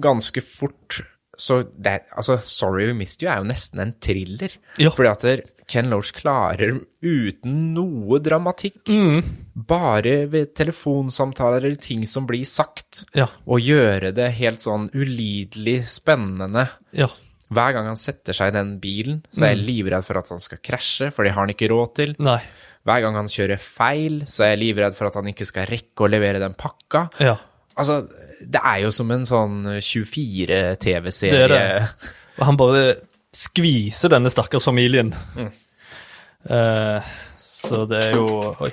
ganske 0.00 0.44
fort 0.44 1.00
Så 1.40 1.62
det, 1.72 2.02
altså, 2.12 2.36
Sorry 2.44 2.90
We 2.90 2.96
Missed 2.98 3.22
You 3.24 3.30
er 3.32 3.40
jo 3.40 3.48
nesten 3.48 3.80
en 3.80 3.94
thriller. 4.04 4.52
Ja. 4.78 4.90
Fordi 4.92 5.08
at 5.38 5.50
Ken 5.70 5.88
Loach 5.88 6.10
klarer 6.18 6.80
uten 7.06 7.54
noe 7.76 8.18
dramatikk, 8.20 8.82
Mm. 8.90 9.22
bare 9.54 10.26
ved 10.28 10.52
telefonsamtaler 10.58 11.64
eller 11.64 11.76
ting 11.80 12.04
som 12.06 12.26
blir 12.26 12.44
sagt, 12.44 13.04
Ja. 13.14 13.28
å 13.46 13.56
gjøre 13.60 14.12
det 14.14 14.32
helt 14.34 14.58
sånn 14.58 14.90
ulidelig 14.92 15.84
spennende. 15.86 16.68
Ja. 16.92 17.08
Hver 17.50 17.72
gang 17.74 17.86
han 17.86 17.96
setter 17.96 18.32
seg 18.32 18.48
i 18.52 18.56
den 18.58 18.78
bilen, 18.80 19.22
så 19.32 19.46
er 19.46 19.56
jeg 19.56 19.64
livredd 19.66 20.04
for 20.04 20.18
at 20.18 20.28
han 20.28 20.38
skal 20.38 20.58
krasje, 20.58 21.12
for 21.12 21.24
det 21.24 21.32
har 21.32 21.46
han 21.46 21.54
ikke 21.54 21.68
råd 21.70 21.94
til. 21.94 22.14
Nei. 22.18 22.40
Hver 22.86 23.00
gang 23.02 23.14
han 23.14 23.26
kjører 23.26 23.58
feil, 23.58 24.20
så 24.26 24.44
er 24.44 24.56
jeg 24.56 24.60
livredd 24.74 24.94
for 24.94 25.06
at 25.10 25.14
han 25.14 25.26
ikke 25.26 25.46
skal 25.46 25.66
rekke 25.66 26.06
å 26.06 26.10
levere 26.10 26.38
den 26.38 26.54
pakka. 26.54 27.08
Ja. 27.20 27.36
Altså, 27.76 28.08
det 28.40 28.60
er 28.64 28.82
jo 28.84 28.90
som 28.94 29.10
en 29.12 29.26
sånn 29.28 29.56
24-TV-serie. 29.76 31.40
er 31.44 31.52
det. 31.52 32.12
Og 32.38 32.46
han 32.48 32.58
bare 32.60 32.84
skviser 33.36 34.12
denne 34.12 34.30
stakkars 34.32 34.66
familien. 34.68 35.12
Mm. 35.36 35.50
Uh, 36.50 37.10
så 37.36 37.84
det 37.88 37.98
er 38.06 38.16
jo 38.16 38.54
Oi. 38.64 38.70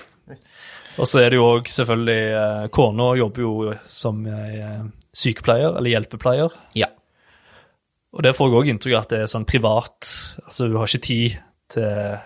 Og 0.98 1.06
så 1.06 1.20
er 1.22 1.30
det 1.30 1.38
jo 1.38 1.46
òg 1.46 1.68
selvfølgelig 1.70 2.22
uh, 2.34 2.68
Kona 2.74 3.10
jobber 3.20 3.44
jo 3.44 3.74
som 3.92 4.24
uh, 4.26 4.88
sykepleier, 5.14 5.76
eller 5.76 5.94
hjelpepleier. 5.94 6.56
Ja. 6.80 6.90
Og 8.16 8.24
der 8.26 8.34
får 8.34 8.50
jeg 8.50 8.58
òg 8.58 8.72
inntrykk 8.72 8.96
av 8.96 9.06
at 9.06 9.14
det 9.14 9.20
er 9.22 9.30
sånn 9.30 9.46
privat. 9.46 10.10
Altså, 10.48 10.72
du 10.72 10.80
har 10.80 10.90
ikke 10.90 11.06
tid 11.06 11.38
til 11.76 12.18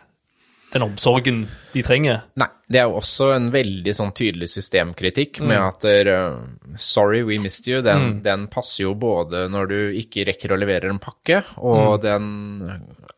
den 0.71 0.85
omsorgen 0.85 1.41
de 1.73 1.81
trenger. 1.83 2.21
Nei, 2.39 2.47
det 2.71 2.79
er 2.79 2.87
jo 2.87 2.99
også 3.01 3.31
en 3.35 3.49
veldig 3.51 3.93
sånn 3.97 4.13
tydelig 4.15 4.47
systemkritikk 4.53 5.41
med 5.43 5.59
at 5.59 5.85
uh, 6.07 6.39
Sorry, 6.79 7.21
we 7.27 7.37
missed 7.43 7.67
you. 7.67 7.81
Den, 7.83 8.21
den 8.23 8.47
passer 8.51 8.85
jo 8.85 8.93
både 8.95 9.45
når 9.51 9.67
du 9.71 9.77
ikke 9.99 10.23
rekker 10.29 10.53
å 10.55 10.59
levere 10.61 10.89
en 10.93 11.01
pakke, 11.03 11.41
og 11.59 11.99
den 12.05 12.29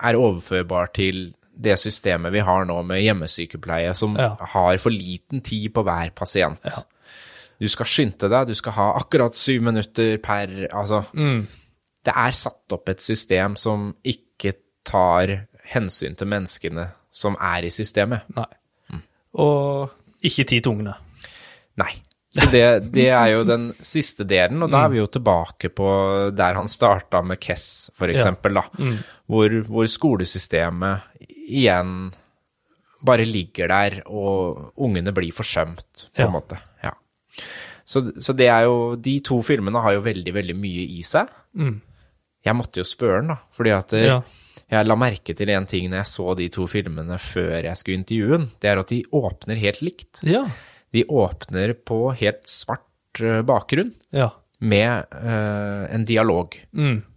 er 0.04 0.18
overførbar 0.18 0.90
til 0.98 1.28
det 1.54 1.76
systemet 1.78 2.34
vi 2.34 2.42
har 2.42 2.66
nå 2.66 2.80
med 2.90 3.04
hjemmesykepleie, 3.06 3.94
som 3.96 4.16
Ja. 4.18 4.32
har 4.56 4.80
for 4.82 4.90
liten 4.90 5.42
tid 5.46 5.70
på 5.76 5.84
hver 5.86 6.10
pasient. 6.18 6.58
Ja. 6.66 6.82
Du 7.62 7.70
skal 7.70 7.86
skynde 7.86 8.28
deg, 8.34 8.48
du 8.50 8.58
skal 8.58 8.74
ha 8.80 8.88
akkurat 8.98 9.38
syv 9.38 9.62
minutter 9.70 10.18
per 10.18 10.50
Altså, 10.74 11.04
det 11.14 12.12
er 12.18 12.34
satt 12.36 12.74
opp 12.76 12.90
et 12.90 13.00
system 13.06 13.54
som 13.56 13.92
ikke 14.04 14.56
tar 14.84 15.46
hensyn 15.72 16.18
til 16.18 16.28
menneskene 16.28 16.90
som 17.14 17.36
er 17.40 17.68
i 17.68 17.72
systemet. 17.74 18.26
Nei. 18.38 18.50
Og 19.42 19.92
ikke 20.26 20.46
ti 20.50 20.60
tungene. 20.66 20.96
Nei. 21.82 21.92
Så 22.34 22.48
det, 22.50 22.64
det 22.96 23.08
er 23.14 23.28
jo 23.36 23.44
den 23.46 23.68
siste 23.86 24.26
delen, 24.26 24.64
og 24.66 24.72
da 24.74 24.80
er 24.88 24.90
vi 24.90 24.98
jo 24.98 25.06
tilbake 25.14 25.70
på 25.70 25.86
der 26.34 26.56
han 26.58 26.70
starta 26.72 27.20
med 27.22 27.38
Kess, 27.42 27.92
for 27.94 28.10
eksempel, 28.10 28.58
da. 28.58 28.64
Hvor, 29.30 29.54
hvor 29.68 29.86
skolesystemet 29.90 31.22
igjen 31.30 32.10
bare 33.06 33.26
ligger 33.28 33.70
der, 33.70 34.00
og 34.10 34.72
ungene 34.82 35.14
blir 35.14 35.34
forsømt, 35.36 36.08
på 36.16 36.24
Ja. 36.24 36.26
en 36.26 36.34
måte. 36.34 36.58
Ja. 36.82 36.96
Så, 37.86 38.02
så 38.18 38.34
det 38.34 38.48
er 38.48 38.64
jo 38.64 38.96
De 38.96 39.18
to 39.20 39.42
filmene 39.44 39.82
har 39.84 39.94
jo 39.98 40.02
veldig, 40.06 40.34
veldig 40.34 40.56
mye 40.56 40.86
i 40.98 41.02
seg. 41.06 41.30
Jeg 42.44 42.56
måtte 42.58 42.82
jo 42.82 42.88
spørre 42.88 43.20
han, 43.22 43.34
da, 43.36 43.38
fordi 43.54 43.74
at 43.78 43.94
Ja. 44.00 44.22
Jeg 44.74 44.88
la 44.90 44.96
merke 45.00 45.36
til 45.38 45.50
en 45.54 45.66
ting 45.70 45.90
når 45.92 46.02
jeg 46.02 46.10
så 46.12 46.36
de 46.40 46.48
to 46.54 46.66
filmene 46.72 47.18
før 47.22 47.64
jeg 47.70 47.80
skulle 47.80 48.00
intervjue 48.02 48.38
den. 48.38 48.48
Det 48.62 48.70
er 48.72 48.82
at 48.82 48.94
de 48.94 49.02
åpner 49.16 49.60
helt 49.62 49.82
likt. 49.86 50.22
Ja. 50.28 50.44
De 50.94 51.04
åpner 51.10 51.74
på 51.86 52.00
helt 52.20 52.44
svart 52.50 53.22
eh, 53.22 53.42
bakgrunn 53.46 53.94
Ja. 54.16 54.32
med 54.64 55.06
uh, 55.14 55.86
en 55.94 56.06
dialog. 56.08 56.56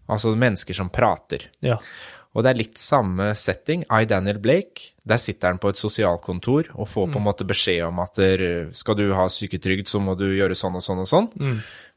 Altså 0.09 0.33
mennesker 0.39 0.75
som 0.77 0.89
prater. 0.91 1.49
Ja. 1.65 1.77
Og 2.37 2.45
det 2.45 2.51
er 2.53 2.59
litt 2.59 2.77
samme 2.77 3.31
setting. 3.39 3.87
I. 3.89 4.05
Daniel 4.05 4.39
Blake, 4.45 4.91
der 5.09 5.21
sitter 5.21 5.55
han 5.55 5.61
på 5.63 5.71
et 5.73 5.79
sosialkontor 5.81 6.69
og 6.75 6.89
får 6.91 7.09
på 7.15 7.21
en 7.21 7.25
måte 7.25 7.47
beskjed 7.49 7.87
om 7.87 8.03
at 8.05 8.21
der, 8.21 8.45
skal 8.77 8.99
du 8.99 9.07
ha 9.17 9.25
syketrygd, 9.33 9.89
så 9.89 10.03
må 10.05 10.15
du 10.21 10.27
gjøre 10.29 10.57
sånn 10.59 10.77
og 10.77 10.85
sånn 10.85 11.01
og 11.01 11.09
sånn. 11.09 11.29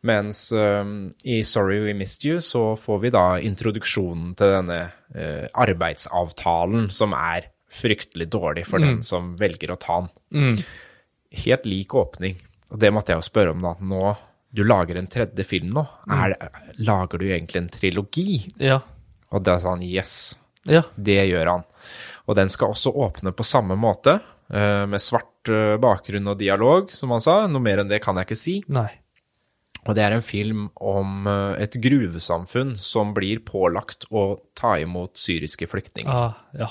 Mens 0.07 0.45
um, 0.55 1.09
i 1.27 1.41
Sorry 1.43 1.81
We 1.83 1.95
Missed 1.97 2.23
You 2.23 2.39
så 2.39 2.71
får 2.79 3.01
vi 3.03 3.11
da 3.11 3.25
introduksjonen 3.43 4.31
til 4.39 4.53
denne 4.55 4.77
uh, 5.11 5.47
arbeidsavtalen 5.59 6.87
som 6.95 7.15
er 7.17 7.49
fryktelig 7.69 8.29
dårlig 8.31 8.63
for 8.65 8.79
den 8.81 9.03
som 9.05 9.33
velger 9.37 9.75
å 9.75 9.77
ta 9.81 9.99
den. 10.01 10.55
Helt 11.43 11.67
lik 11.69 11.93
åpning. 11.93 12.39
Og 12.71 12.79
det 12.81 12.93
måtte 12.95 13.11
jeg 13.11 13.19
jo 13.19 13.27
spørre 13.27 13.51
om 13.53 13.67
da. 13.67 13.75
Nå, 13.91 14.15
du 14.55 14.63
lager 14.63 14.97
en 14.97 15.11
tredje 15.11 15.45
film 15.45 15.75
nå. 15.75 15.83
Er 16.09 16.37
lager 16.79 17.21
du 17.21 17.27
egentlig 17.27 17.61
en 17.61 17.69
trilogi? 17.73 18.39
Ja. 18.57 18.79
Og 19.35 19.43
da 19.45 19.59
sa 19.61 19.75
han 19.75 19.85
yes. 19.85 20.37
Ja. 20.69 20.83
Det 20.95 21.19
gjør 21.29 21.53
han. 21.53 21.67
Og 22.29 22.37
den 22.37 22.51
skal 22.53 22.73
også 22.73 22.93
åpne 22.93 23.33
på 23.33 23.45
samme 23.47 23.77
måte, 23.79 24.19
eh, 24.53 24.85
med 24.89 25.01
svart 25.01 25.49
eh, 25.49 25.77
bakgrunn 25.81 26.29
og 26.29 26.39
dialog, 26.39 26.91
som 26.93 27.13
han 27.15 27.23
sa. 27.23 27.41
Noe 27.47 27.63
mer 27.63 27.81
enn 27.81 27.91
det 27.91 28.01
kan 28.03 28.19
jeg 28.19 28.29
ikke 28.29 28.39
si. 28.39 28.57
Nei. 28.73 28.89
Og 29.87 29.95
det 29.95 30.03
er 30.03 30.13
en 30.17 30.25
film 30.25 30.67
om 30.75 31.27
eh, 31.29 31.63
et 31.65 31.77
gruvesamfunn 31.81 32.75
som 32.77 33.13
blir 33.17 33.41
pålagt 33.47 34.09
å 34.11 34.41
ta 34.57 34.75
imot 34.81 35.17
syriske 35.17 35.69
flyktninger. 35.71 36.11
Ah, 36.11 36.41
ja. 36.57 36.69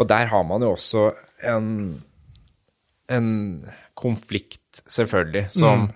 Og 0.00 0.08
der 0.08 0.30
har 0.32 0.46
man 0.48 0.64
jo 0.64 0.72
også 0.72 1.10
en, 1.46 2.00
en 3.12 3.28
konflikt, 3.98 4.82
selvfølgelig, 4.88 5.50
som 5.52 5.90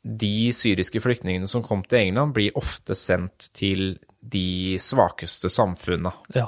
De 0.00 0.48
syriske 0.56 1.00
flyktningene 1.02 1.48
som 1.50 1.64
kom 1.66 1.82
til 1.84 2.06
England, 2.06 2.32
blir 2.32 2.54
ofte 2.56 2.94
sendt 2.96 3.50
til 3.52 3.98
de 4.20 4.76
svakeste 4.80 5.48
samfunna. 5.52 6.12
Ja. 6.34 6.46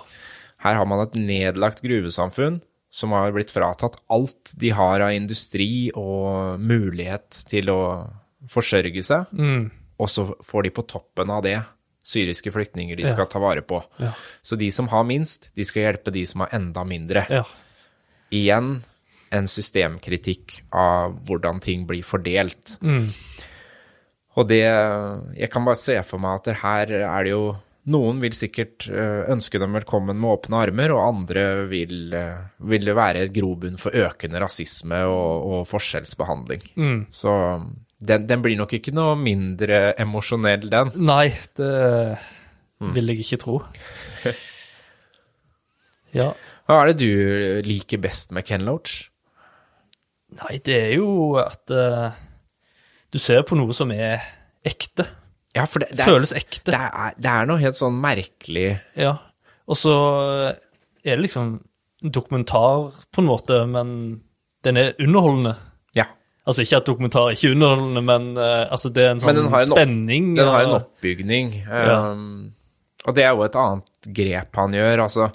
Her 0.62 0.78
har 0.78 0.86
man 0.86 1.02
et 1.04 1.16
nedlagt 1.18 1.82
gruvesamfunn 1.82 2.60
som 2.92 3.14
har 3.16 3.32
blitt 3.32 3.50
fratatt 3.50 3.96
alt 4.12 4.52
de 4.60 4.70
har 4.76 5.00
av 5.00 5.14
industri 5.16 5.88
og 5.96 6.60
mulighet 6.60 7.44
til 7.48 7.72
å 7.72 7.80
forsørge 8.52 9.02
seg, 9.06 9.32
og 9.96 10.10
så 10.10 10.26
får 10.44 10.66
de 10.66 10.74
på 10.76 10.84
toppen 10.90 11.30
av 11.32 11.42
det 11.46 11.56
syriske 12.04 12.50
flyktninger 12.52 12.98
de 12.98 13.06
skal 13.08 13.28
ta 13.30 13.40
vare 13.42 13.62
på. 13.62 13.78
Ja. 14.02 14.12
Så 14.42 14.58
de 14.60 14.68
som 14.74 14.90
har 14.92 15.06
minst, 15.08 15.50
de 15.56 15.64
skal 15.64 15.86
hjelpe 15.86 16.12
de 16.14 16.24
som 16.26 16.44
har 16.44 16.52
enda 16.52 16.84
mindre. 16.84 17.24
Ja. 17.30 17.44
Igjen 18.34 18.82
en 19.32 19.48
systemkritikk 19.48 20.58
av 20.76 21.14
hvordan 21.28 21.62
ting 21.64 21.86
blir 21.88 22.04
fordelt. 22.04 22.76
Og 24.38 24.48
det 24.48 24.62
Jeg 24.62 25.50
kan 25.52 25.64
bare 25.66 25.80
se 25.80 25.98
for 26.06 26.22
meg 26.22 26.40
at 26.40 26.62
her 26.62 26.94
er 27.02 27.26
det 27.26 27.34
jo 27.34 27.44
Noen 27.92 28.20
vil 28.22 28.30
sikkert 28.30 28.84
eh, 28.86 29.24
ønske 29.32 29.58
dem 29.58 29.72
velkommen 29.74 30.14
med 30.14 30.30
åpne 30.30 30.60
armer, 30.68 30.92
og 30.94 31.00
andre 31.02 31.64
vil, 31.66 32.12
eh, 32.14 32.44
vil 32.70 32.84
det 32.86 32.94
være 32.94 33.24
et 33.24 33.32
grobunn 33.34 33.74
for 33.74 33.90
økende 33.98 34.38
rasisme 34.38 35.00
og, 35.10 35.48
og 35.48 35.64
forskjellsbehandling. 35.66 36.62
Så 37.10 37.32
Den, 37.98 38.28
den 38.30 38.44
blir 38.44 38.54
nok 38.60 38.76
ikke 38.78 38.94
noe 38.94 39.16
mindre 39.18 39.96
emosjonell, 39.98 40.68
den. 40.70 40.94
Nei, 41.10 41.34
det 41.58 41.72
vil 42.94 43.10
jeg 43.10 43.26
ikke 43.26 43.42
tro. 43.42 43.58
Ja. 46.12 46.28
Hva 46.68 46.82
er 46.82 46.90
det 46.92 47.00
du 47.00 47.62
liker 47.66 48.00
best 48.02 48.34
med 48.36 48.44
Ken 48.44 48.66
Loach? 48.68 49.08
Nei, 50.38 50.58
det 50.64 50.76
er 50.76 50.90
jo 50.98 51.38
at 51.40 51.72
eh, 51.72 52.18
du 53.12 53.18
ser 53.20 53.42
på 53.46 53.58
noe 53.58 53.74
som 53.76 53.92
er 53.94 54.22
ekte. 54.66 55.06
Ja, 55.52 55.66
for 55.68 55.82
det, 55.84 55.90
det, 55.92 56.00
er, 56.00 56.08
Føles 56.14 56.32
ekte. 56.36 56.70
det, 56.72 56.78
er, 56.80 57.16
det 57.20 57.28
er 57.28 57.48
noe 57.50 57.60
helt 57.60 57.76
sånn 57.76 57.98
merkelig 58.00 58.70
Ja. 58.96 59.18
Og 59.68 59.76
så 59.78 59.92
er 61.04 61.12
det 61.16 61.22
liksom 61.26 61.52
en 62.02 62.12
dokumentar 62.14 62.88
på 63.14 63.22
en 63.22 63.28
måte, 63.28 63.60
men 63.70 63.92
den 64.66 64.78
er 64.80 64.96
underholdende. 64.98 65.52
Ja. 65.94 66.08
Altså 66.48 66.64
ikke 66.64 66.80
at 66.80 66.88
dokumentar 66.88 67.28
er 67.28 67.36
ikke 67.36 67.52
underholdende, 67.54 68.02
men 68.06 68.26
uh, 68.38 68.64
altså 68.72 68.90
det 68.94 69.04
er 69.06 69.12
en 69.14 69.22
sånn 69.22 69.38
den 69.38 69.52
har 69.52 69.62
en 69.62 69.70
spenning. 69.70 70.32
Den 70.38 70.50
har 70.50 70.66
en 70.66 70.76
oppbygning. 70.80 71.52
Ja. 71.62 72.00
Um, 72.10 72.50
og 73.06 73.16
det 73.18 73.26
er 73.26 73.36
jo 73.36 73.44
et 73.46 73.58
annet 73.58 74.10
grep 74.18 74.58
han 74.58 74.74
gjør. 74.78 75.04
Altså, 75.06 75.28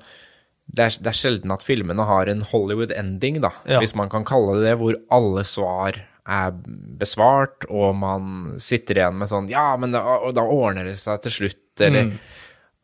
det 0.68 0.90
er, 0.90 1.00
det 1.04 1.12
er 1.13 1.20
sjelden 1.22 1.56
at 1.56 1.63
filmene 1.63 2.08
har 2.08 2.32
en 2.32 2.44
Hollywood 2.52 2.92
ending, 2.96 3.40
da, 3.44 3.54
Ja. 3.68 3.80
hvis 3.84 3.96
man 3.96 4.12
kan 4.12 4.28
kalle 4.28 4.58
det 4.60 4.68
det, 4.70 4.76
hvor 4.82 5.00
alle 5.16 5.44
svar 5.48 6.02
er 6.28 6.52
besvart, 7.00 7.66
og 7.70 7.96
man 7.96 8.60
sitter 8.60 8.96
igjen 9.00 9.18
med 9.18 9.30
sånn 9.32 9.48
Ja, 9.50 9.78
men 9.80 9.92
da, 9.96 10.02
da 10.36 10.44
ordner 10.44 10.84
det 10.90 10.98
seg 11.00 11.22
til 11.24 11.32
slutt, 11.32 11.82
eller 11.82 12.04
Mm. 12.12 12.18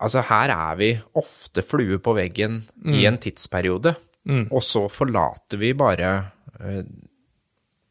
Altså, 0.03 0.19
her 0.27 0.49
er 0.51 0.75
vi 0.75 0.87
ofte 1.15 1.61
flue 1.63 1.97
på 2.03 2.13
veggen 2.17 2.63
Mm. 2.83 2.93
i 2.97 3.05
en 3.05 3.17
tidsperiode, 3.17 3.95
og 4.51 4.61
så 4.63 4.89
forlater 4.91 5.57
vi 5.61 5.73
bare 5.73 6.09
uh, 6.59 6.81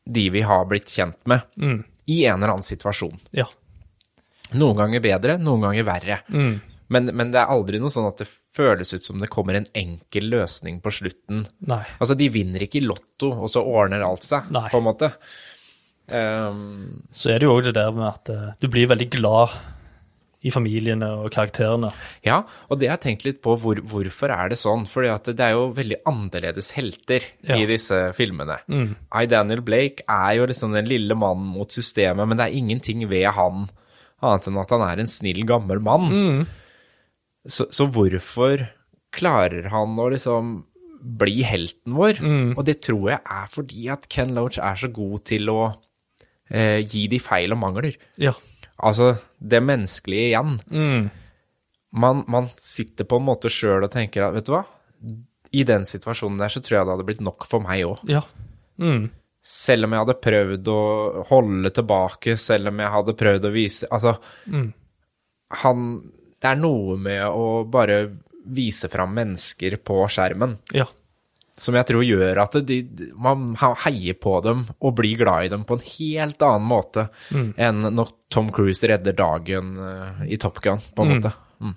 de 0.05 0.25
vi 0.31 0.41
har 0.43 0.65
blitt 0.67 0.87
kjent 0.93 1.17
med, 1.27 1.41
Mm. 1.57 1.85
i 2.09 2.25
en 2.27 2.43
eller 2.43 2.53
annen 2.57 2.63
situasjon. 2.67 3.19
Ja. 3.33 3.47
Noen 4.53 4.77
ganger 4.77 5.01
bedre, 5.01 5.39
noen 5.39 5.63
ganger 5.63 5.85
verre. 5.85 6.19
Mm. 6.93 6.99
Men, 7.09 7.11
men 7.17 7.31
det 7.33 7.41
er 7.41 7.53
aldri 7.55 7.81
noe 7.81 7.91
sånn 7.95 8.07
at 8.11 8.21
det 8.21 8.29
føles 8.53 8.93
ut 8.93 9.05
som 9.07 9.19
det 9.23 9.31
kommer 9.33 9.57
en 9.57 9.67
enkel 9.75 10.29
løsning 10.29 10.83
på 10.85 10.93
slutten. 10.93 11.47
Nei. 11.71 11.81
Altså, 11.99 12.15
de 12.21 12.29
vinner 12.35 12.67
ikke 12.67 12.83
i 12.83 12.85
Lotto, 12.85 13.33
og 13.33 13.49
så 13.49 13.63
ordner 13.65 14.05
alt 14.05 14.27
seg, 14.29 14.51
Nei. 14.53 14.67
på 14.69 14.79
en 14.83 14.87
måte. 14.91 15.09
Um, 16.13 17.03
Så 17.15 17.31
er 17.33 17.39
det 17.41 17.47
jo 17.47 17.55
òg 17.57 17.65
det 17.69 17.77
der 17.79 17.93
med 17.95 18.09
at 18.11 18.29
eh, 18.33 18.49
du 18.61 18.67
blir 18.69 18.89
veldig 18.91 19.07
glad 19.15 19.55
i 20.43 20.51
familiene 20.51 21.07
og 21.23 21.29
karakterene. 21.31 21.93
ja, 22.27 22.41
og 22.69 22.81
det 22.81 22.89
har 22.91 22.97
jeg 22.99 23.05
tenkt 23.05 23.25
litt 23.29 23.39
på, 23.45 23.55
hvor, 23.63 23.79
hvorfor 23.87 24.33
er 24.35 24.51
det 24.51 24.59
sånn? 24.59 24.83
Fordi 24.91 25.13
at 25.13 25.31
det 25.39 25.45
er 25.47 25.53
jo 25.55 25.69
veldig 25.77 26.01
annerledes 26.11 26.73
helter 26.75 27.23
Ja. 27.47 27.55
i 27.57 27.67
disse 27.71 28.09
filmene. 28.19 28.59
I. 28.67 29.27
Daniel 29.31 29.63
Blake 29.63 30.03
er 30.11 30.35
jo 30.41 30.49
liksom 30.51 30.75
den 30.75 30.91
lille 30.91 31.15
mannen 31.15 31.47
mot 31.55 31.71
systemet, 31.71 32.27
men 32.27 32.37
det 32.43 32.49
er 32.49 32.59
ingenting 32.59 33.07
ved 33.09 33.29
han 33.39 33.69
annet 34.23 34.49
enn 34.51 34.59
at 34.59 34.75
han 34.75 34.83
er 34.89 35.01
en 35.05 35.11
snill, 35.11 35.45
gammel 35.47 35.79
mann. 35.83 36.11
Så, 37.49 37.67
så 37.75 37.89
hvorfor 37.91 38.67
klarer 39.13 39.67
han 39.73 39.97
å 39.99 40.09
liksom 40.13 40.53
bli 41.03 41.43
helten 41.47 41.97
vår? 41.99 42.21
Og 42.55 42.63
det 42.67 42.79
tror 42.87 43.09
jeg 43.11 43.21
er 43.21 43.49
fordi 43.51 43.89
at 43.93 44.07
Ken 44.13 44.35
Loach 44.37 44.61
er 44.63 44.79
så 44.79 44.91
god 44.95 45.25
til 45.29 45.51
å 45.51 45.61
eh, 46.53 46.79
gi 46.87 47.09
de 47.11 47.19
feil 47.23 47.55
og 47.55 47.61
mangler. 47.65 47.99
Ja. 48.23 48.37
Altså, 48.83 49.13
det 49.39 49.63
menneskelige 49.63 50.31
igjen. 50.31 50.55
Mm. 50.71 51.11
Man, 52.03 52.23
man 52.31 52.49
sitter 52.57 53.07
på 53.09 53.19
en 53.19 53.27
måte 53.27 53.51
sjøl 53.53 53.85
og 53.85 53.93
tenker 53.93 54.29
at, 54.29 54.37
vet 54.37 54.49
du 54.49 54.55
hva, 54.55 54.63
i 55.53 55.65
den 55.69 55.85
situasjonen 55.85 56.41
der 56.41 56.53
så 56.53 56.63
tror 56.65 56.79
jeg 56.79 56.87
det 56.87 56.95
hadde 56.95 57.09
blitt 57.11 57.25
nok 57.25 57.45
for 57.49 57.65
meg 57.65 57.85
òg. 57.85 58.01
Ja. 58.09 58.23
Mm. 58.81 59.11
Selv 59.43 59.89
om 59.89 59.93
jeg 59.93 60.05
hadde 60.05 60.23
prøvd 60.23 60.71
å 60.71 60.81
holde 61.29 61.73
tilbake, 61.75 62.39
selv 62.41 62.71
om 62.71 62.81
jeg 62.81 62.95
hadde 62.95 63.19
prøvd 63.19 63.49
å 63.49 63.53
vise 63.53 63.89
Altså, 63.93 64.15
han 65.63 65.89
Det 66.43 66.51
er 66.51 66.59
noe 66.59 66.97
med 66.99 67.23
å 67.29 67.63
bare 67.71 68.01
vise 68.51 68.89
fram 68.91 69.13
mennesker 69.15 69.77
på 69.87 70.01
skjermen 70.11 70.57
Ja. 70.75 70.89
som 71.55 71.77
jeg 71.79 71.87
tror 71.87 72.03
gjør 72.03 72.41
at 72.43 72.57
de, 72.67 72.79
man 73.15 73.53
heier 73.61 74.17
på 74.19 74.33
dem 74.43 74.65
og 74.81 74.97
blir 74.99 75.21
glad 75.21 75.45
i 75.47 75.53
dem 75.53 75.63
på 75.69 75.77
en 75.79 75.85
helt 75.87 76.43
annen 76.43 76.67
måte 76.67 77.05
enn 77.33 77.85
når 77.95 78.11
Tom 78.33 78.49
Cruise 78.51 78.83
redder 78.91 79.15
dagen 79.15 79.77
eh, 79.79 80.25
i 80.35 80.39
Top 80.43 80.59
Gun, 80.65 80.81
på 80.97 81.05
en 81.07 81.13
måte. 81.15 81.31
Mm. 81.63 81.77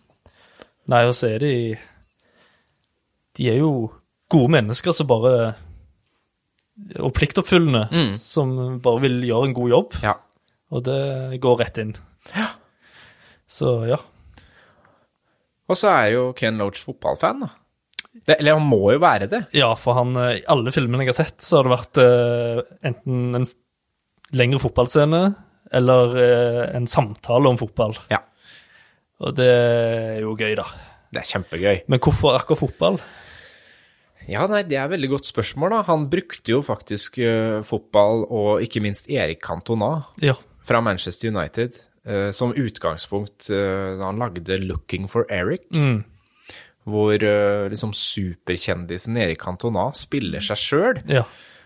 Nei, 0.90 1.04
og 1.10 1.14
så 1.18 1.30
er 1.36 1.40
de 1.44 1.54
De 3.38 3.50
er 3.52 3.58
jo 3.60 3.92
gode 4.32 4.50
mennesker 4.56 4.94
som 4.96 5.08
bare 5.10 5.56
Og 7.04 7.14
pliktoppfyllende, 7.16 8.16
som 8.18 8.80
bare 8.84 9.02
vil 9.06 9.22
gjøre 9.28 9.50
en 9.50 9.54
god 9.56 9.70
jobb. 9.72 9.94
Ja. 10.04 10.16
Og 10.74 10.84
det 10.88 11.40
går 11.44 11.60
rett 11.62 11.78
inn. 11.84 11.94
Ja. 12.34 12.50
Så 13.48 13.78
ja. 13.88 14.02
Og 15.70 15.78
så 15.80 15.90
er 15.92 16.12
jo 16.14 16.26
Ken 16.38 16.60
Loach 16.62 16.84
fotballfan, 16.86 17.46
da. 17.46 17.52
Det, 18.16 18.38
eller 18.40 18.56
han 18.60 18.68
må 18.70 18.80
jo 18.94 19.00
være 19.04 19.28
det. 19.28 19.42
Ja, 19.58 19.74
for 19.76 19.98
han, 19.98 20.14
eh, 20.22 20.38
i 20.40 20.44
alle 20.52 20.72
filmene 20.72 21.04
jeg 21.04 21.12
har 21.12 21.18
sett, 21.26 21.42
så 21.44 21.58
har 21.60 21.68
det 21.68 21.74
vært 21.74 22.00
eh, 22.04 22.62
enten 22.88 23.42
en 23.42 23.48
lengre 24.40 24.62
fotballscene 24.64 25.20
eller 25.76 26.16
eh, 26.22 26.62
en 26.78 26.88
samtale 26.88 27.50
om 27.52 27.58
fotball. 27.60 27.98
Ja. 28.14 28.22
Og 29.26 29.36
det 29.36 29.50
er 29.50 30.22
jo 30.24 30.36
gøy, 30.40 30.54
da. 30.60 30.66
Det 31.12 31.22
er 31.24 31.30
kjempegøy. 31.34 31.78
Men 31.92 32.02
hvorfor 32.04 32.38
akkurat 32.40 32.62
fotball? 32.64 32.98
Ja, 34.28 34.46
nei, 34.50 34.64
det 34.66 34.78
er 34.80 34.88
et 34.88 34.94
veldig 34.96 35.12
godt 35.12 35.28
spørsmål, 35.30 35.76
da. 35.76 35.82
Han 35.92 36.08
brukte 36.12 36.56
jo 36.56 36.62
faktisk 36.66 37.20
eh, 37.22 37.60
fotball, 37.68 38.24
og 38.34 38.64
ikke 38.66 38.82
minst 38.86 39.10
Erik 39.14 39.44
Cantona 39.46 39.92
Ja. 40.24 40.34
fra 40.66 40.80
Manchester 40.82 41.30
United, 41.36 41.78
som 42.32 42.54
utgangspunkt 42.54 43.50
eh, 43.50 43.96
da 43.98 44.12
han 44.12 44.22
lagde 44.22 44.60
'Looking 44.62 45.10
for 45.10 45.26
Eric'. 45.30 45.72
Mm. 45.74 46.04
Hvor 46.86 47.18
eh, 47.18 47.66
liksom 47.72 47.96
superkjendisen 47.98 49.18
Erik 49.18 49.42
Cantona 49.42 49.90
spiller 49.98 50.44
seg 50.46 50.62
sjøl. 50.62 51.02
Ja. 51.10 51.26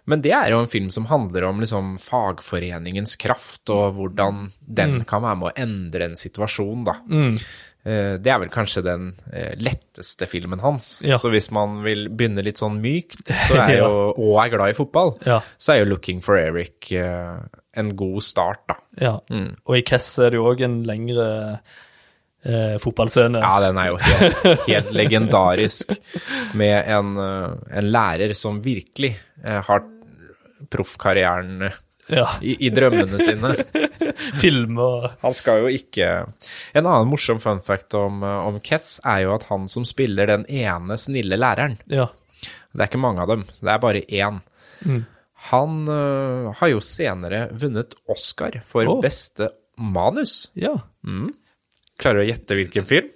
Men 0.09 0.23
det 0.25 0.31
er 0.33 0.49
jo 0.53 0.61
en 0.63 0.71
film 0.71 0.87
som 0.89 1.05
handler 1.05 1.45
om 1.49 1.59
liksom 1.61 1.97
fagforeningens 2.01 3.17
kraft, 3.21 3.69
og 3.69 3.99
hvordan 3.99 4.47
den 4.65 5.03
kan 5.09 5.21
være 5.21 5.37
med 5.41 5.51
å 5.51 5.57
endre 5.67 6.07
en 6.09 6.17
situasjon, 6.17 6.87
da. 6.87 6.95
Eh, 7.05 7.43
Det 7.83 8.27
er 8.27 8.39
vel 8.41 8.49
kanskje 8.51 8.81
den 8.83 9.05
eh, 9.33 9.53
letteste 9.57 10.27
filmen 10.29 10.59
hans. 10.59 10.99
Ja. 11.05 11.15
Så 11.17 11.29
hvis 11.31 11.47
man 11.55 11.79
vil 11.85 12.09
begynne 12.11 12.43
litt 12.43 12.59
sånn 12.59 12.81
mykt, 12.83 13.31
så 13.47 13.55
er 13.63 13.77
jo, 13.79 13.91
og 14.13 14.33
er 14.43 14.51
glad 14.53 14.73
i 14.73 14.77
fotball, 14.77 15.13
Ja. 15.25 15.39
så 15.57 15.73
er 15.73 15.79
jo 15.83 15.85
'Looking 15.93 16.19
for 16.21 16.35
Eric' 16.37 16.91
eh, 16.99 17.37
en 17.79 17.93
god 17.95 18.21
start, 18.23 18.65
da. 18.67 18.75
ja. 18.99 19.13
Og 19.65 19.77
i 19.77 19.81
Kess 19.87 20.09
er 20.19 20.29
det 20.33 20.37
jo 20.41 20.49
òg 20.51 20.61
en 20.67 20.83
lengre 20.83 21.27
eh, 22.43 22.75
fotballscene. 22.83 23.39
Ja, 23.39 23.59
den 23.63 23.77
er 23.79 23.87
jo 23.93 23.97
helt, 24.03 24.65
helt 24.67 24.91
legendarisk, 25.01 25.95
med 26.59 26.83
en, 26.87 27.15
eh, 27.17 27.77
en 27.79 27.91
lærer 27.93 28.35
som 28.35 28.59
virkelig 28.65 29.15
eh, 29.45 29.61
har 29.69 29.85
proffkarrieren 30.69 31.61
eh, 31.69 31.77
Ja. 32.09 32.25
i, 32.41 32.55
i 32.65 32.71
drømmene 32.73 33.19
sine. 33.21 33.51
Film 34.41 34.79
og 34.81 35.05
Han 35.21 35.35
skal 35.37 35.61
jo 35.61 35.69
ikke 35.73 36.07
En 36.73 36.87
annen 36.87 37.09
morsom 37.11 37.37
fun 37.43 37.61
fact 37.65 37.93
om, 37.97 38.23
om 38.23 38.57
Kess 38.65 38.97
er 39.05 39.27
jo 39.27 39.35
at 39.35 39.45
han 39.51 39.67
som 39.69 39.85
spiller 39.87 40.29
den 40.31 40.47
ene 40.49 40.97
snille 40.97 41.37
læreren 41.39 41.77
Ja. 41.85 42.09
Det 42.73 42.81
er 42.83 42.89
ikke 42.91 43.01
mange 43.01 43.21
av 43.23 43.31
dem, 43.31 43.43
det 43.49 43.71
er 43.73 43.79
bare 43.81 44.01
én. 44.05 44.41
Han 45.49 45.77
uh, 45.89 46.51
har 46.59 46.69
jo 46.69 46.81
senere 46.85 47.47
vunnet 47.57 47.95
Oscar 48.09 48.59
for 48.69 48.85
oh. 48.85 48.99
beste 49.01 49.49
manus. 49.77 50.51
ja. 50.53 50.75
Klarer 51.99 52.21
du 52.21 52.25
å 52.27 52.29
gjette 52.29 52.55
hvilken 52.59 52.87
film? 52.87 53.09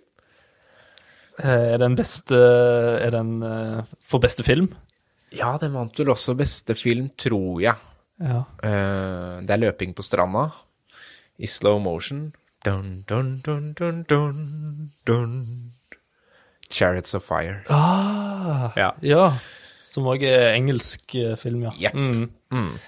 Eh, 1.40 1.74
Er 1.74 1.80
den 1.82 1.96
beste 1.98 2.38
Er 2.38 3.14
den 3.14 3.38
eh, 3.44 3.94
for 4.02 4.24
beste 4.24 4.46
film? 4.46 4.70
Ja, 5.34 5.56
den 5.62 5.74
vant 5.74 5.98
vel 5.98 6.12
også 6.14 6.36
beste 6.38 6.76
film, 6.78 7.08
tror 7.18 7.62
jeg. 7.64 7.74
Ja. 8.22 8.44
Eh, 8.64 9.42
det 9.42 9.50
er 9.50 9.58
'Løping 9.62 9.94
på 9.94 10.04
stranda' 10.06 10.52
i 11.40 11.48
slow 11.48 11.80
motion. 11.80 12.34
Dun, 12.66 13.04
dun, 13.08 13.42
dun, 13.44 13.74
dun, 13.74 14.04
dun, 14.08 14.92
dun. 15.06 15.72
'Chariots 16.70 17.16
of 17.16 17.30
Fire'. 17.30 17.64
Ah, 17.70 18.72
Ja. 18.76 18.94
ja. 19.02 19.38
Som 19.82 20.08
òg 20.10 20.24
er 20.24 20.54
engelsk 20.56 21.16
eh, 21.16 21.36
film, 21.36 21.64
ja. 21.64 21.72
Yep. 21.80 22.30
Mm. 22.52 22.80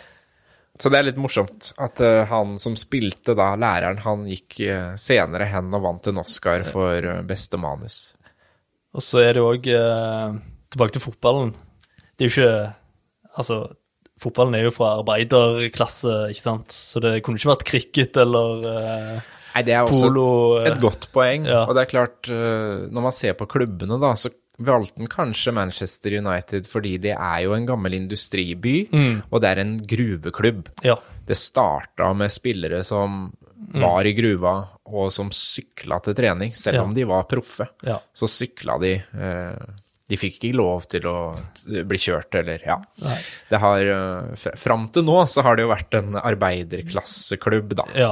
Så 0.79 0.89
det 0.89 0.99
er 0.99 1.03
litt 1.07 1.19
morsomt 1.21 1.71
at 1.79 2.01
uh, 2.01 2.25
han 2.27 2.57
som 2.59 2.75
spilte 2.75 3.35
da 3.37 3.53
læreren, 3.55 4.01
han 4.03 4.25
gikk 4.27 4.57
uh, 4.67 4.95
senere 4.99 5.45
hen 5.47 5.69
og 5.73 5.83
vant 5.85 6.07
en 6.07 6.17
Oscar 6.19 6.65
for 6.67 7.05
uh, 7.05 7.21
beste 7.21 7.55
manus. 7.57 8.13
Og 8.91 9.03
så 9.03 9.21
er 9.23 9.33
det 9.37 9.43
òg 9.43 9.69
Tilbake 10.71 10.91
til 10.97 11.03
fotballen. 11.05 11.53
Det 12.17 12.25
er 12.25 12.27
jo 12.27 12.33
ikke 12.33 12.73
Altså, 13.37 13.75
fotballen 14.21 14.55
er 14.59 14.63
jo 14.67 14.73
fra 14.75 14.93
arbeiderklasse, 15.01 16.13
ikke 16.33 16.45
sant? 16.45 16.71
Så 16.75 17.01
det 17.03 17.17
kunne 17.25 17.39
ikke 17.41 17.51
vært 17.53 17.65
cricket 17.67 18.17
eller 18.21 18.65
eh, 18.71 19.31
Nei, 19.55 19.61
det 19.63 19.75
er 19.77 19.87
også 19.87 20.09
polo. 20.09 20.25
et, 20.61 20.73
et 20.73 20.81
godt 20.83 21.09
poeng. 21.15 21.45
Ja. 21.47 21.61
Og 21.69 21.75
det 21.77 21.85
er 21.85 21.91
klart, 21.93 22.27
eh, 22.31 22.87
når 22.91 23.05
man 23.09 23.15
ser 23.15 23.37
på 23.39 23.47
klubbene, 23.51 23.99
da, 24.01 24.13
så, 24.19 24.31
valgte 24.55 25.01
han 25.03 25.09
kanskje 25.11 25.51
Manchester 25.51 26.13
United 26.15 26.63
fordi 26.71 26.93
det 27.03 27.11
er 27.11 27.39
jo 27.43 27.51
en 27.57 27.65
gammel 27.67 27.91
industriby, 27.97 28.85
og 29.27 29.41
det 29.43 29.49
er 29.49 29.59
en 29.65 29.73
gruveklubb. 29.83 30.69
Ja. 30.87 30.95
Det 31.27 31.35
starta 31.35 32.13
med 32.15 32.31
spillere 32.31 32.79
som 32.87 33.33
var 33.75 34.07
i 34.07 34.13
gruva, 34.15 34.53
og 34.95 35.09
som 35.11 35.27
sykla 35.35 35.97
til 36.05 36.15
trening, 36.15 36.53
selv 36.55 36.79
Ja. 36.79 36.83
om 36.87 36.93
de 36.95 37.03
var 37.09 37.27
proffe. 37.27 37.67
Ja. 37.83 37.97
Så 38.15 38.29
sykla 38.31 38.77
de. 38.79 38.93
eh, 38.95 39.65
De 40.05 40.17
fikk 40.21 40.35
ikke 40.37 40.57
lov 40.59 40.83
til 40.91 41.05
å 41.09 41.15
bli 41.89 41.97
kjørt, 41.97 42.35
eller 42.37 42.61
ja. 42.61 42.75
Det 43.49 43.57
har 43.63 43.87
eh, 43.89 44.49
Fram 44.61 44.87
til 44.93 45.05
nå 45.07 45.23
så 45.29 45.41
har 45.47 45.57
det 45.57 45.65
jo 45.65 45.71
vært 45.71 45.97
en 45.97 46.19
arbeiderklasseklubb, 46.21 47.73
da. 47.79 47.87
ja. 47.97 48.11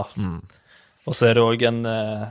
Og 1.04 1.14
så 1.18 1.28
er 1.30 1.36
det 1.38 1.44
òg 1.44 1.66
en 1.68 1.82
eh, 1.86 2.26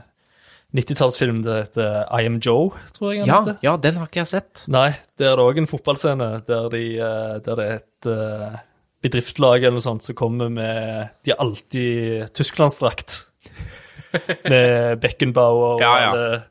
90-tallsfilm 0.73 1.43
det 1.45 1.55
heter 1.67 2.07
I 2.09 2.25
Am 2.25 2.39
Joe, 2.41 2.71
tror 2.95 3.11
jeg 3.13 3.27
Ja, 3.29 3.39
ja, 3.61 3.75
den 3.77 3.99
har 4.01 4.09
ikke 4.09 4.23
jeg 4.23 4.31
sett. 4.31 4.63
Nei, 4.73 4.89
der 5.21 5.31
er 5.31 5.37
det 5.39 5.45
òg 5.45 5.59
en 5.61 5.69
fotballscene 5.69 6.29
der, 6.47 6.69
de, 6.73 6.83
eh, 6.97 7.35
der 7.45 7.59
det 7.61 7.67
er 7.69 7.75
et 7.77 8.09
eh, 8.09 8.55
bedriftslag 9.05 9.61
eller 9.61 9.77
noe 9.77 9.85
sånt 9.85 10.05
som 10.05 10.17
kommer 10.17 10.49
med 10.49 11.11
De 11.23 11.33
har 11.35 11.43
alltid 11.43 12.33
tysklandsdrakt. 12.35 13.21
Med 14.49 14.99
Beckenbauer 15.01 15.81
Ja, 15.81 15.93
ja. 15.99 16.09
alle 16.11 16.41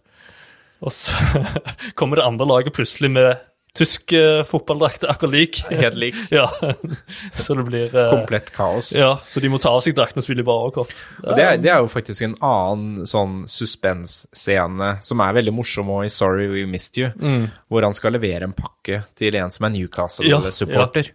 Og 0.82 0.92
så 0.94 1.14
kommer 1.98 2.18
det 2.18 2.26
andre 2.26 2.48
laget 2.48 2.74
plutselig 2.74 3.10
med 3.14 3.48
tysk 3.72 4.12
eh, 4.12 4.42
fotballdrakter 4.44 5.08
akkurat 5.08 5.32
lik. 5.32 5.62
Helt 5.70 5.96
lik. 5.96 6.18
Ja, 6.30 6.50
så 7.34 7.54
det 7.54 7.64
blir 7.68 7.96
eh, 7.96 8.10
Komplett 8.10 8.50
kaos. 8.52 8.92
Ja, 8.96 9.14
så 9.24 9.40
de 9.40 9.48
må 9.52 9.60
ta 9.62 9.72
av 9.72 9.80
seg 9.84 9.96
draktene 9.96 10.20
og 10.20 10.26
spille 10.26 10.44
bare 10.46 10.66
overkropp. 10.66 10.92
Og 11.22 11.32
det, 11.38 11.46
det 11.64 11.72
er 11.72 11.80
jo 11.80 11.88
faktisk 11.92 12.26
en 12.26 12.36
annen 12.44 13.08
sånn 13.08 13.42
suspensscene 13.48 14.92
som 15.04 15.24
er 15.24 15.38
veldig 15.40 15.56
morsom 15.56 15.92
òg 15.94 16.06
i 16.08 16.12
Sorry 16.12 16.50
We 16.52 16.66
Missed 16.68 17.00
You, 17.00 17.12
hvor 17.72 17.86
han 17.86 17.96
skal 17.96 18.16
levere 18.16 18.48
en 18.48 18.56
pakke 18.56 19.02
til 19.18 19.40
en 19.40 19.52
som 19.52 19.68
er 19.68 19.76
Newcastle-supporter. 19.78 21.12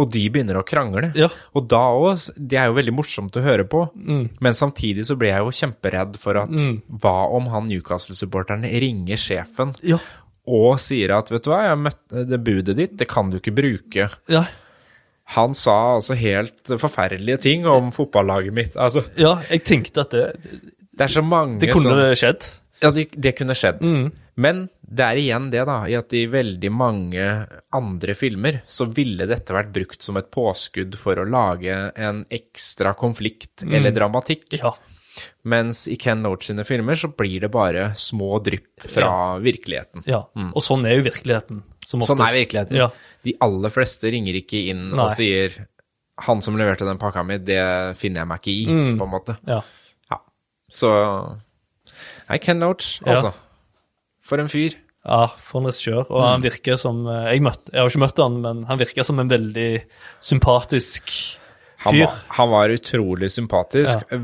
Og 0.00 0.08
de 0.08 0.22
begynner 0.32 0.56
å 0.56 0.62
krangle. 0.64 1.10
Ja. 1.18 1.26
Og 1.52 1.66
da 1.68 1.82
òg 1.92 2.22
Det 2.40 2.56
er 2.56 2.70
jo 2.70 2.76
veldig 2.78 2.94
morsomt 2.96 3.34
å 3.36 3.42
høre 3.44 3.66
på, 3.68 3.82
men 4.40 4.56
samtidig 4.56 5.04
så 5.04 5.16
blir 5.20 5.34
jeg 5.34 5.44
jo 5.44 5.52
kjemperedd 5.58 6.16
for 6.22 6.38
at 6.40 6.54
hva 7.02 7.16
om 7.36 7.50
han 7.52 7.68
Newcastle-supporteren 7.68 8.64
ringer 8.64 9.20
sjefen 9.20 9.74
Ja. 9.84 9.98
og 10.48 10.78
sier 10.80 11.12
at 11.18 11.28
vet 11.30 11.44
du 11.44 11.50
hva, 11.52 11.60
jeg 11.68 11.78
møtte 11.84 12.24
det 12.30 12.40
budet 12.44 12.76
ditt, 12.76 12.96
det 12.96 13.08
kan 13.08 13.28
du 13.30 13.36
ikke 13.38 13.52
bruke. 13.54 14.08
Ja, 14.32 14.46
Han 15.36 15.54
sa 15.54 15.94
altså 15.96 16.16
helt 16.18 16.66
forferdelige 16.80 17.38
ting 17.40 17.66
om 17.66 17.92
fotballaget 17.92 18.52
mitt. 18.52 18.74
Altså, 18.76 19.04
ja 19.16 19.36
jeg 19.48 19.62
tenkte 19.64 20.00
at 20.02 20.10
det, 20.10 20.24
det 20.92 21.04
er 21.06 21.12
så 21.12 21.22
mange 21.24 21.60
det 21.60 21.70
kunne 21.72 21.94
som, 22.10 22.16
skjedd. 22.16 22.48
Ja, 22.82 22.90
det, 22.90 23.06
det 23.14 23.36
kunne 23.38 23.54
skjedd. 23.56 23.80
Men 24.42 24.62
det 24.82 25.04
er 25.06 25.18
igjen 25.20 25.50
det, 25.52 25.62
da, 25.68 25.78
i 25.88 25.94
at 25.96 26.12
i 26.18 26.24
veldig 26.30 26.70
mange 26.74 27.24
andre 27.78 28.14
filmer 28.18 28.60
så 28.68 28.86
ville 28.90 29.26
dette 29.30 29.54
vært 29.54 29.70
brukt 29.74 30.02
som 30.04 30.18
et 30.20 30.30
påskudd 30.34 30.96
for 31.00 31.20
å 31.22 31.26
lage 31.28 31.76
en 32.00 32.24
ekstra 32.32 32.94
konflikt 32.98 33.64
eller 33.68 33.94
dramatikk. 33.94 34.58
Ja. 34.58 34.74
Mens 35.44 35.84
i 35.92 35.96
Ken 36.00 36.22
Loach 36.24 36.46
sine 36.48 36.64
filmer 36.64 36.96
så 36.98 37.10
blir 37.12 37.42
det 37.44 37.50
bare 37.52 37.90
små 38.00 38.38
drypp 38.44 38.86
fra 38.94 39.10
virkeligheten. 39.44 40.04
Ja, 40.08 40.22
og 40.32 40.62
sånn 40.64 40.86
er 40.88 40.96
jo 40.96 41.04
virkeligheten. 41.10 41.60
Som 41.84 42.00
Sånn 42.06 42.22
er 42.24 42.32
virkeligheten. 42.36 42.78
Ja, 42.78 42.88
De 43.26 43.34
aller 43.44 43.72
fleste 43.74 44.10
ringer 44.14 44.38
ikke 44.38 44.60
inn 44.72 44.90
Nei. 44.94 45.04
og 45.04 45.10
sier 45.10 45.52
'Han 46.22 46.40
som 46.44 46.56
leverte 46.56 46.86
den 46.86 46.98
pakka 46.98 47.24
mi, 47.26 47.38
det 47.38 47.96
finner 47.96 48.20
jeg 48.22 48.28
meg 48.28 48.40
ikke 48.40 48.52
i', 48.56 48.96
på 48.98 49.04
en 49.04 49.10
måte. 49.10 49.36
ja. 49.46 49.60
Ja. 50.10 50.18
Så 50.70 50.88
Nei, 52.28 52.38
Ken 52.38 52.60
Loach, 52.60 53.00
Ja. 53.04 53.12
altså. 53.14 53.32
For 54.22 54.38
en 54.42 54.48
fyr. 54.50 54.78
ja 55.02 55.26
for 55.36 55.60
en 55.60 55.66
regissør. 55.66 56.06
Og 56.08 56.22
han 56.22 56.42
virker 56.44 56.76
som 56.78 57.02
eh, 57.10 57.32
jeg, 57.34 57.42
møtte, 57.42 57.72
jeg 57.74 57.82
har 57.82 57.90
ikke 57.90 58.04
møtt 58.04 58.20
han, 58.22 58.40
men 58.44 58.64
han 58.68 58.78
virker 58.78 59.06
som 59.06 59.18
en 59.18 59.30
veldig 59.32 59.70
sympatisk 60.22 61.10
Han 61.82 61.96
var, 61.98 62.12
han 62.36 62.50
var 62.52 62.70
utrolig 62.70 63.26
sympatisk. 63.34 64.04
Ja. 64.12 64.18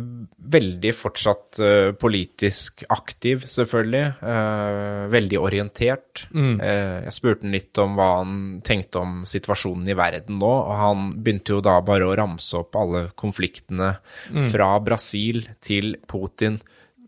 Veldig 0.55 0.93
fortsatt 0.95 1.59
uh, 1.59 1.89
politisk 1.99 2.85
aktiv, 2.95 3.43
selvfølgelig. 3.51 4.05
Uh, 4.23 5.09
veldig 5.11 5.41
orientert. 5.43 6.23
Mm. 6.31 6.61
Uh, 6.63 7.03
jeg 7.09 7.17
spurte 7.17 7.43
han 7.43 7.57
litt 7.57 7.81
om 7.83 7.99
hva 7.99 8.07
han 8.21 8.39
tenkte 8.65 9.03
om 9.03 9.19
situasjonen 9.27 9.91
i 9.91 9.99
verden 9.99 10.39
nå, 10.39 10.53
og 10.53 10.79
han 10.79 11.11
begynte 11.19 11.57
jo 11.57 11.61
da 11.67 11.81
bare 11.83 12.07
å 12.07 12.15
ramse 12.23 12.63
opp 12.63 12.79
alle 12.79 13.09
konfliktene 13.19 13.91
Mm. 14.31 14.47
fra 14.53 14.71
Brasil 14.79 15.43
til 15.61 15.97
Putin 16.07 16.61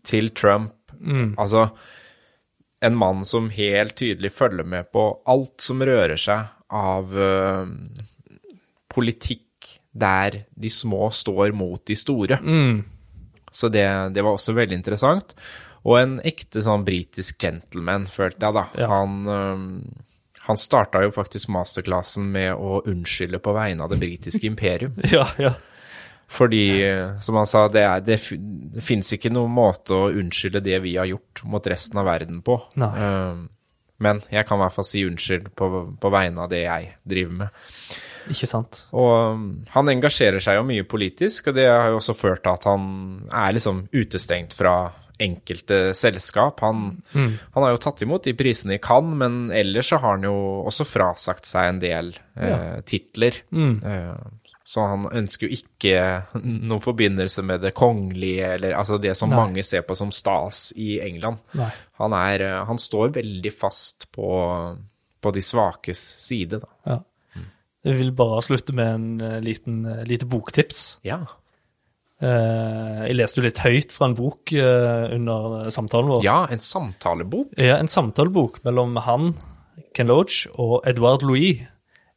til 0.03 0.33
Trump. 0.35 0.75
Mm. 0.99 1.35
Altså 1.39 1.69
en 2.81 2.97
mann 2.97 3.25
som 3.25 3.49
helt 3.53 3.95
tydelig 3.99 4.31
følger 4.33 4.65
med 4.67 4.89
på 4.93 5.05
alt 5.29 5.61
som 5.61 5.83
rører 5.85 6.17
seg 6.19 6.49
av 6.73 7.13
eh, 7.13 7.69
politikk 8.91 9.47
der 9.91 10.43
de 10.55 10.71
små 10.71 11.09
står 11.13 11.53
mot 11.55 11.83
de 11.85 11.97
store. 11.99 12.39
Mm. 12.41 12.81
Så 13.51 13.69
det, 13.69 13.85
det 14.15 14.23
var 14.23 14.37
også 14.37 14.55
veldig 14.55 14.79
interessant. 14.79 15.35
Og 15.83 15.97
en 15.99 16.19
ekte 16.25 16.61
sånn 16.63 16.85
britisk 16.87 17.41
gentleman, 17.41 18.05
følte 18.09 18.47
jeg 18.47 18.57
da. 18.57 18.63
Ja. 18.79 18.87
Han, 18.93 19.17
øhm, 19.27 19.65
han 20.45 20.59
starta 20.61 21.01
jo 21.03 21.11
faktisk 21.13 21.51
masterklassen 21.53 22.29
med 22.31 22.53
å 22.53 22.81
unnskylde 22.87 23.41
på 23.43 23.53
vegne 23.57 23.85
av 23.85 23.93
det 23.93 23.99
britiske 24.01 24.47
imperium. 24.47 24.97
Ja, 25.13 25.27
ja. 25.41 25.57
Fordi, 26.31 26.65
eh, 26.87 27.17
som 27.19 27.39
han 27.39 27.49
sa, 27.49 27.65
det, 27.71 27.81
er, 27.83 28.03
det, 28.05 28.19
det 28.75 28.83
fins 28.85 29.09
ikke 29.17 29.33
noen 29.33 29.51
måte 29.51 29.97
å 29.97 30.11
unnskylde 30.11 30.63
det 30.63 30.77
vi 30.85 30.95
har 30.95 31.09
gjort 31.09 31.43
mot 31.51 31.65
resten 31.67 31.99
av 31.99 32.07
verden 32.07 32.39
på. 32.45 32.55
Nei. 32.79 32.91
Men 34.01 34.21
jeg 34.33 34.47
kan 34.49 34.57
i 34.57 34.63
hvert 34.63 34.73
fall 34.73 34.87
si 34.87 35.03
unnskyld 35.05 35.51
på, 35.57 35.67
på 36.01 36.11
vegne 36.13 36.45
av 36.45 36.49
det 36.49 36.63
jeg 36.63 36.87
driver 37.05 37.35
med. 37.43 37.59
Ikke 38.31 38.49
sant. 38.49 38.85
Og 38.97 39.11
um, 39.35 39.45
han 39.73 39.91
engasjerer 39.93 40.41
seg 40.43 40.57
jo 40.57 40.65
mye 40.65 40.87
politisk, 40.89 41.51
og 41.51 41.57
det 41.57 41.67
har 41.69 41.91
jo 41.91 41.99
også 41.99 42.17
ført 42.17 42.43
til 42.45 42.53
at 42.55 42.65
han 42.69 42.87
er 43.27 43.55
liksom 43.57 43.85
utestengt 43.93 44.55
fra 44.57 44.75
enkelte 45.21 45.91
selskap. 45.93 46.63
Han, 46.65 47.01
han 47.13 47.63
har 47.63 47.75
jo 47.75 47.81
tatt 47.83 48.01
imot 48.01 48.25
de 48.25 48.33
prisene 48.37 48.79
i 48.79 48.81
Cannes, 48.81 49.17
men 49.21 49.51
ellers 49.53 49.91
så 49.91 49.99
har 50.01 50.15
han 50.17 50.25
jo 50.25 50.35
også 50.65 50.87
frasagt 50.89 51.45
seg 51.45 51.69
en 51.69 51.81
del 51.83 52.09
eh, 52.41 52.79
titler. 52.89 53.37
Eh, 53.85 54.15
så 54.71 54.85
han 54.87 55.03
ønsker 55.11 55.49
jo 55.49 55.57
ikke 55.57 55.95
noen 56.39 56.79
forbindelse 56.79 57.43
med 57.43 57.59
det 57.65 57.73
kongelige, 57.75 58.53
eller 58.55 58.77
altså 58.79 58.95
det 59.03 59.17
som 59.19 59.27
Nei. 59.33 59.39
mange 59.41 59.65
ser 59.67 59.83
på 59.83 59.97
som 59.99 60.13
stas 60.15 60.69
i 60.79 60.93
England. 61.03 61.41
Han, 61.99 62.15
er, 62.15 62.43
eh, 62.45 62.59
han 62.69 62.79
står 62.79 63.11
veldig 63.17 63.51
fast 63.51 64.07
på, 64.15 64.29
på 65.19 65.33
de 65.35 65.43
svakes 65.43 66.03
side, 66.23 66.61
da. 66.63 66.71
Ja. 66.87 66.97
Jeg 67.81 67.97
vil 67.97 68.13
bare 68.15 68.39
slutte 68.45 68.75
med 68.77 68.93
en 68.93 69.09
eh, 69.25 69.37
liten, 69.43 69.83
eh, 69.89 70.05
lite 70.07 70.29
boktips. 70.31 71.01
Ja. 71.07 71.19
Jeg 72.21 73.15
leste 73.17 73.41
jo 73.41 73.47
litt 73.47 73.59
høyt 73.63 73.91
fra 73.95 74.05
en 74.05 74.13
bok 74.13 74.51
under 74.53 75.71
samtalen 75.73 76.11
vår. 76.11 76.19
Ja, 76.21 76.43
en 76.53 76.61
samtalebok. 76.61 77.55
Ja, 77.57 77.79
en 77.81 77.89
samtalebok 77.89 78.59
mellom 78.67 78.93
han, 79.07 79.31
Ken 79.97 80.11
Loach, 80.11 80.43
og 80.53 80.85
Edouard 80.85 81.25
Louis. 81.25 81.63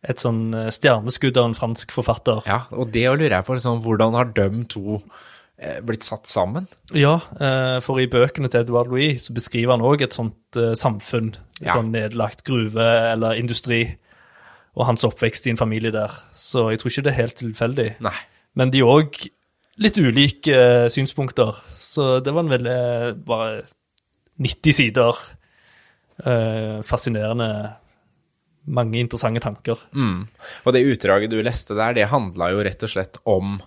Et 0.04 0.20
sånn 0.20 0.52
eh, 0.54 0.68
stjerneskudd 0.74 1.38
av 1.40 1.46
en 1.48 1.54
fransk 1.56 1.92
forfatter. 1.94 2.42
Ja, 2.46 2.62
og 2.76 2.90
det 2.92 3.06
lurer 3.08 3.38
jeg 3.38 3.46
på, 3.46 3.54
liksom, 3.56 3.78
hvordan 3.84 4.12
har 4.18 4.26
de 4.36 4.64
to 4.68 4.98
eh, 5.56 5.78
blitt 5.86 6.04
satt 6.04 6.26
sammen? 6.28 6.66
Ja, 6.92 7.14
eh, 7.40 7.78
for 7.80 8.00
i 8.02 8.06
bøkene 8.12 8.50
til 8.52 8.60
Edouard 8.66 8.90
Louis 8.92 9.22
så 9.24 9.32
beskriver 9.36 9.72
han 9.76 9.84
òg 9.86 10.02
et 10.04 10.12
sånt 10.16 10.58
samfunn. 10.76 11.32
Et 11.60 11.68
Ja. 11.70 11.76
sånn 11.78 11.92
nedlagt 11.94 12.44
gruve 12.44 12.84
eller 13.14 13.34
industri. 13.40 13.96
Og 14.76 14.86
hans 14.86 15.04
oppvekst 15.06 15.46
i 15.46 15.50
en 15.54 15.56
familie 15.56 15.90
der. 15.94 16.10
Så 16.34 16.68
jeg 16.70 16.80
tror 16.80 16.90
ikke 16.90 17.02
det 17.06 17.12
er 17.12 17.20
helt 17.22 17.36
tilfeldig. 17.38 17.88
Nei. 18.02 18.14
Men 18.56 18.70
de 18.74 18.80
òg 18.82 19.28
litt 19.78 19.96
ulike 19.98 20.90
synspunkter. 20.90 21.54
Så 21.78 22.20
det 22.22 22.34
var 22.34 22.42
en 22.42 22.50
veldig 22.50 23.24
Bare 23.24 23.62
90 24.38 24.72
sider. 24.74 25.14
fascinerende. 26.82 27.76
Mange 28.66 28.96
interessante 29.02 29.40
tanker. 29.44 29.78
Mm. 29.92 30.26
Og 30.64 30.72
det 30.72 30.84
utdraget 30.88 31.30
du 31.30 31.42
leste 31.42 31.74
der, 31.76 31.92
det 31.94 32.06
handla 32.08 32.50
jo 32.54 32.62
rett 32.64 32.82
og 32.86 32.88
slett 32.94 33.18
om 33.28 33.58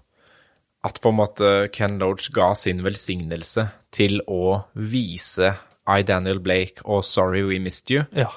at 0.87 0.99
på 1.03 1.09
en 1.11 1.17
måte 1.19 1.51
Ken 1.73 1.99
Loach 1.99 2.29
ga 2.33 2.53
sin 2.55 2.81
velsignelse 2.85 3.67
til 3.93 4.21
å 4.27 4.63
vise 4.73 5.51
I, 5.87 6.01
Daniel 6.03 6.39
Blake 6.39 6.81
og 6.85 7.03
Sorry 7.05 7.43
We 7.43 7.59
Missed 7.59 7.91
You 7.91 8.05
Ja. 8.15 8.29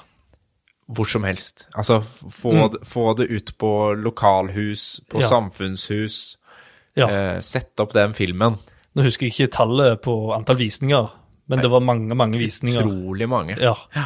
hvor 0.91 1.07
som 1.07 1.23
helst. 1.23 1.67
Altså 1.75 2.01
få, 2.03 2.69
det- 2.73 2.85
få 2.87 3.13
det 3.17 3.29
ut 3.31 3.57
på 3.57 3.71
lokalhus, 3.95 4.99
på 5.09 5.21
Ja. 5.21 5.27
samfunnshus. 5.27 6.37
ja. 6.95 7.07
Eh, 7.09 7.39
sette 7.39 7.79
opp 7.81 7.93
den 7.93 8.13
filmen. 8.13 8.57
Nå 8.95 9.03
husker 9.03 9.25
jeg 9.27 9.31
ikke 9.33 9.51
tallet 9.55 10.01
på 10.01 10.33
antall 10.35 10.57
visninger, 10.57 11.09
men 11.47 11.59
det 11.61 11.69
var 11.71 11.79
mange, 11.79 12.13
mange 12.15 12.37
visninger. 12.37 12.81
Utrolig 12.83 13.29
mange. 13.29 13.57
Ja. 13.57 13.75
Ja. 13.95 14.05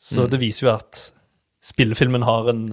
Så 0.00 0.26
det 0.30 0.40
viser 0.40 0.66
jo 0.68 0.74
at 0.74 1.12
spillefilmen 1.60 2.22
har 2.22 2.48
en 2.52 2.64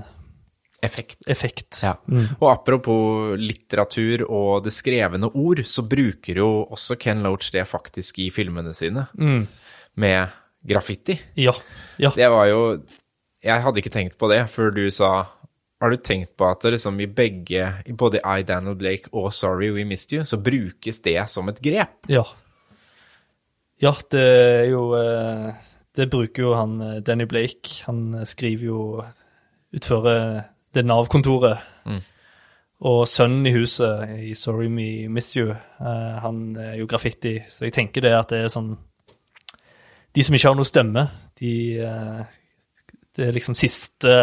Effekt. 0.82 1.24
effekt. 1.30 1.80
Ja. 1.84 1.96
Og 2.40 2.52
apropos 2.52 3.34
litteratur 3.42 4.22
og 4.30 4.64
det 4.68 4.74
skrevne 4.76 5.26
ord, 5.34 5.64
så 5.66 5.82
bruker 5.82 6.38
jo 6.38 6.50
også 6.70 6.96
Ken 7.02 7.24
Loach 7.26 7.50
det 7.52 7.64
faktisk 7.68 8.20
i 8.22 8.30
filmene 8.30 8.76
sine. 8.78 9.08
Med 9.98 10.36
graffiti. 10.68 11.18
Ja. 11.36 11.56
ja. 11.98 12.12
Det 12.16 12.30
var 12.30 12.46
jo 12.52 12.62
Jeg 13.44 13.62
hadde 13.64 13.80
ikke 13.82 13.94
tenkt 13.94 14.18
på 14.20 14.30
det 14.30 14.44
før 14.50 14.72
du 14.74 14.84
sa 14.92 15.10
Har 15.82 15.94
du 15.94 15.98
tenkt 15.98 16.36
på 16.38 16.46
at 16.50 16.62
det 16.66 16.72
liksom 16.74 17.00
i 17.00 17.06
begge, 17.06 17.68
både 17.98 18.18
I, 18.22 18.42
Daniel 18.44 18.76
Blake 18.76 19.10
og 19.14 19.32
Sorry 19.34 19.70
We 19.74 19.86
Missed 19.86 20.14
You, 20.14 20.26
så 20.26 20.38
brukes 20.38 21.00
det 21.06 21.30
som 21.30 21.50
et 21.50 21.62
grep? 21.62 22.06
Ja. 22.10 22.24
Ja, 23.82 23.94
det 24.12 24.22
er 24.24 24.64
jo 24.72 24.88
eh, 24.98 25.54
Det 25.98 26.06
bruker 26.14 26.44
jo 26.46 26.54
han 26.58 26.76
eh, 26.82 27.00
Danny 27.02 27.26
Blake. 27.30 27.82
Han 27.88 28.20
eh, 28.22 28.28
skriver 28.30 28.68
jo 28.70 28.82
Utfører 29.76 30.46
det 30.74 30.84
Nav-kontoret. 30.86 31.60
Mm. 31.90 32.02
Og 32.88 33.02
sønnen 33.10 33.48
i 33.50 33.54
huset 33.56 34.12
i 34.30 34.34
Sorry 34.38 34.68
Me 34.70 35.08
Miss 35.10 35.32
You, 35.36 35.50
han 35.82 36.42
er 36.62 36.76
jo 36.78 36.86
graffiti, 36.88 37.40
så 37.50 37.66
jeg 37.66 37.74
tenker 37.74 38.06
det 38.06 38.12
at 38.14 38.30
det 38.30 38.44
er 38.46 38.52
sånn 38.54 38.76
De 40.14 40.24
som 40.24 40.38
ikke 40.38 40.52
har 40.52 40.60
noe 40.60 40.70
stemme, 40.70 41.04
de 41.42 41.54
Det 43.18 43.26
er 43.26 43.34
liksom 43.34 43.56
siste 43.58 44.14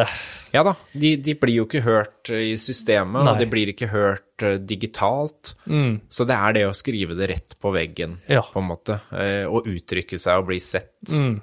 Ja 0.54 0.62
da, 0.62 0.76
de, 0.94 1.16
de 1.18 1.34
blir 1.34 1.56
jo 1.58 1.64
ikke 1.66 1.82
hørt 1.82 2.30
i 2.30 2.52
systemet, 2.62 3.24
Nei. 3.26 3.32
og 3.34 3.42
de 3.42 3.48
blir 3.50 3.72
ikke 3.74 3.88
hørt 3.90 4.44
eh, 4.46 4.60
digitalt. 4.62 5.56
mm, 5.66 5.96
Så 6.08 6.22
det 6.30 6.36
er 6.38 6.54
det 6.54 6.62
å 6.68 6.76
skrive 6.78 7.16
det 7.18 7.28
rett 7.32 7.56
på 7.60 7.72
veggen, 7.74 8.20
Ja. 8.30 8.44
på 8.54 8.62
en 8.62 8.70
måte. 8.70 9.00
eh, 9.18 9.42
Og 9.50 9.66
uttrykke 9.66 10.14
seg 10.22 10.38
og 10.44 10.46
bli 10.52 10.60
sett. 10.62 10.94
mm, 11.10 11.34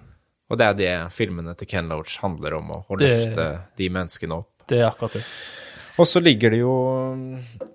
Og 0.52 0.60
det 0.60 0.68
er 0.68 0.78
det 0.78 0.92
filmene 1.16 1.54
til 1.56 1.70
Ken 1.72 1.88
Loach 1.92 2.18
handler 2.22 2.58
om, 2.60 2.70
å, 2.76 2.98
løfte 3.00 3.34
Det- 3.40 3.60
de 3.80 3.90
menneskene 3.96 4.36
opp. 4.42 4.50
Det 4.68 4.82
er 4.82 4.90
akkurat 4.92 5.16
det. 5.20 5.24
Og 6.00 6.08
så 6.08 6.22
ligger 6.24 6.50
det 6.54 6.60
jo 6.62 6.74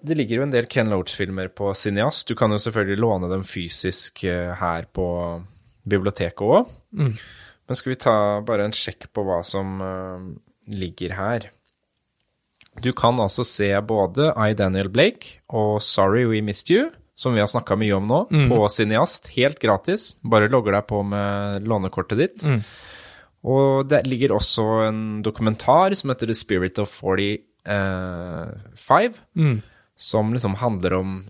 Det 0.05 0.17
ligger 0.17 0.37
jo 0.41 0.43
en 0.47 0.53
del 0.55 0.67
Ken 0.67 0.89
Loach-filmer 0.93 1.49
på 1.53 1.73
Cineast. 1.77 2.27
Du 2.29 2.35
kan 2.35 2.51
jo 2.51 2.59
selvfølgelig 2.59 3.01
låne 3.01 3.29
dem 3.31 3.45
fysisk 3.45 4.25
eh, 4.25 4.55
her 4.61 4.87
på 4.93 5.07
biblioteket 5.87 6.41
òg. 6.45 6.71
Mm. 6.97 7.13
Men 7.67 7.77
skal 7.79 7.93
vi 7.93 7.99
ta 8.03 8.15
bare 8.47 8.65
en 8.69 8.73
sjekk 8.77 9.09
på 9.15 9.25
hva 9.27 9.41
som 9.47 9.81
eh, 9.83 10.27
ligger 10.75 11.15
her? 11.19 11.51
Du 12.83 12.93
kan 12.93 13.17
altså 13.21 13.45
se 13.47 13.71
både 13.81 14.33
I, 14.37 14.53
Daniel 14.55 14.89
Blake 14.93 15.39
og 15.49 15.79
Sorry 15.83 16.27
We 16.29 16.43
Missed 16.45 16.71
You, 16.75 16.91
som 17.17 17.33
vi 17.35 17.41
har 17.41 17.49
snakka 17.49 17.77
mye 17.81 17.95
om 17.97 18.07
nå, 18.11 18.19
på 18.51 18.59
Cineast, 18.69 19.31
helt 19.37 19.59
gratis. 19.63 20.11
Bare 20.23 20.51
logger 20.53 20.77
deg 20.77 20.87
på 20.91 21.01
med 21.09 21.65
lånekortet 21.67 22.19
ditt. 22.21 22.45
Mm. 22.45 22.61
Og 23.47 23.87
det 23.89 24.03
ligger 24.11 24.35
også 24.37 24.65
en 24.89 25.01
dokumentar 25.25 25.95
som 25.97 26.11
heter 26.13 26.27
The 26.29 26.35
Spirit 26.37 26.79
of 26.83 26.91
45, 27.67 29.15
Mm. 29.37 29.63
som 29.97 30.33
liksom 30.33 30.55
handler 30.61 30.93
om 30.95 31.25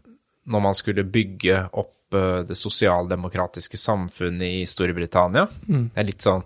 når 0.47 0.61
man 0.63 0.75
skulle 0.75 1.05
bygge 1.05 1.69
opp 1.73 2.15
eh, 2.15 2.43
det 2.47 2.57
sosialdemokratiske 2.57 3.77
samfunnet 3.79 4.47
i 4.63 4.67
Storbritannia. 4.67 5.47
Mm. 5.69 5.89
Det 5.95 6.01
er 6.03 6.07
litt 6.11 6.23
sånn 6.27 6.43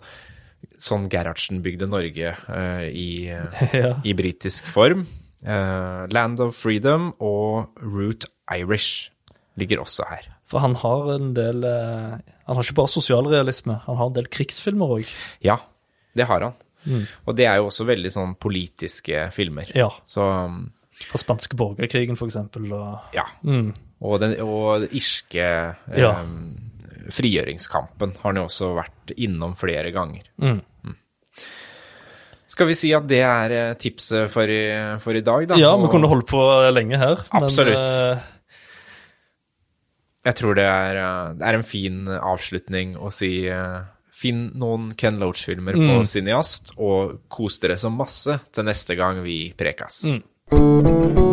sånn 0.80 1.06
Gerhardsen 1.12 1.62
bygde 1.64 1.86
Norge 1.88 2.34
uh, 2.48 2.84
i, 2.88 3.28
eh, 3.32 3.74
Ja. 3.82 3.94
i 4.04 4.12
britisk 4.16 4.66
form. 4.68 5.06
Uh, 5.44 6.04
Land 6.12 6.40
of 6.40 6.56
Freedom 6.56 7.10
og 7.20 7.70
Root 7.80 8.26
Irish 8.52 9.10
ligger 9.60 9.82
også 9.84 10.06
her. 10.10 10.26
For 10.50 10.62
han 10.64 10.74
har 10.80 11.12
en 11.14 11.30
del 11.36 11.62
eh, 11.68 12.16
Han 12.48 12.56
har 12.58 12.64
ikke 12.66 12.78
bare 12.80 12.90
sosialrealisme, 12.90 13.76
han 13.86 13.98
har 14.00 14.08
en 14.10 14.16
del 14.16 14.26
krigsfilmer 14.32 14.96
òg. 14.96 15.12
Ja, 15.46 15.58
det 16.18 16.26
har 16.26 16.42
han. 16.48 16.56
Og 17.28 17.36
det 17.36 17.44
er 17.46 17.60
jo 17.60 17.68
også 17.68 17.84
veldig 17.86 18.10
sånn 18.10 18.32
politiske 18.40 19.26
filmer. 19.36 19.68
Ja. 19.76 19.90
Så 20.08 20.24
um, 20.24 20.62
Fra 21.10 21.20
spanske 21.20 21.54
borgerkrigen, 21.60 22.16
for 22.18 22.26
eksempel. 22.32 22.66
Og, 22.72 23.12
ja. 23.14 23.26
mm, 23.44 23.68
Og 24.00 24.16
den 24.22 24.34
og 24.42 24.88
irske 24.90 25.44
Ja. 25.44 26.10
eh, 26.16 27.12
frigjøringskampen 27.12 28.16
har 28.22 28.28
han 28.32 28.40
jo 28.40 28.46
også 28.48 28.72
vært 28.80 29.14
innom 29.16 29.54
flere 29.60 29.92
ganger. 29.94 30.26
mm. 30.40 30.58
Skal 32.50 32.66
vi 32.66 32.74
si 32.74 32.88
at 32.96 33.04
det 33.06 33.20
er 33.22 33.52
eh, 33.54 33.74
tipset 33.78 34.26
for 34.32 34.50
i, 34.50 34.64
for 34.98 35.14
i 35.14 35.22
dag, 35.22 35.44
da? 35.52 35.58
Ja, 35.60 35.70
vi 35.78 35.86
kunne 35.92 36.08
holdt 36.10 36.26
på 36.32 36.40
lenge 36.74 36.98
her. 36.98 37.20
Absolutt. 37.38 37.78
Men, 37.78 38.16
eh, 38.18 38.24
Jeg 40.26 40.36
tror 40.36 40.58
det 40.58 40.66
er, 40.68 40.96
eh, 41.00 41.32
det 41.38 41.46
er 41.48 41.58
en 41.58 41.64
fin 41.64 42.02
avslutning 42.08 42.96
å 43.00 43.12
si 43.14 43.46
eh, 43.48 43.80
Finn 44.20 44.50
noen 44.60 44.90
Ken 45.00 45.16
Loach-filmer 45.16 45.78
på 45.78 45.94
Mm. 46.02 46.04
Cineast, 46.04 46.74
og 46.76 47.22
kos 47.32 47.58
dere 47.62 47.78
så 47.80 47.88
masse 47.88 48.36
til 48.52 48.64
neste 48.68 48.98
gang 48.98 49.22
vi 49.24 49.54
prekas. 49.56 50.04
Mm. 50.12 51.29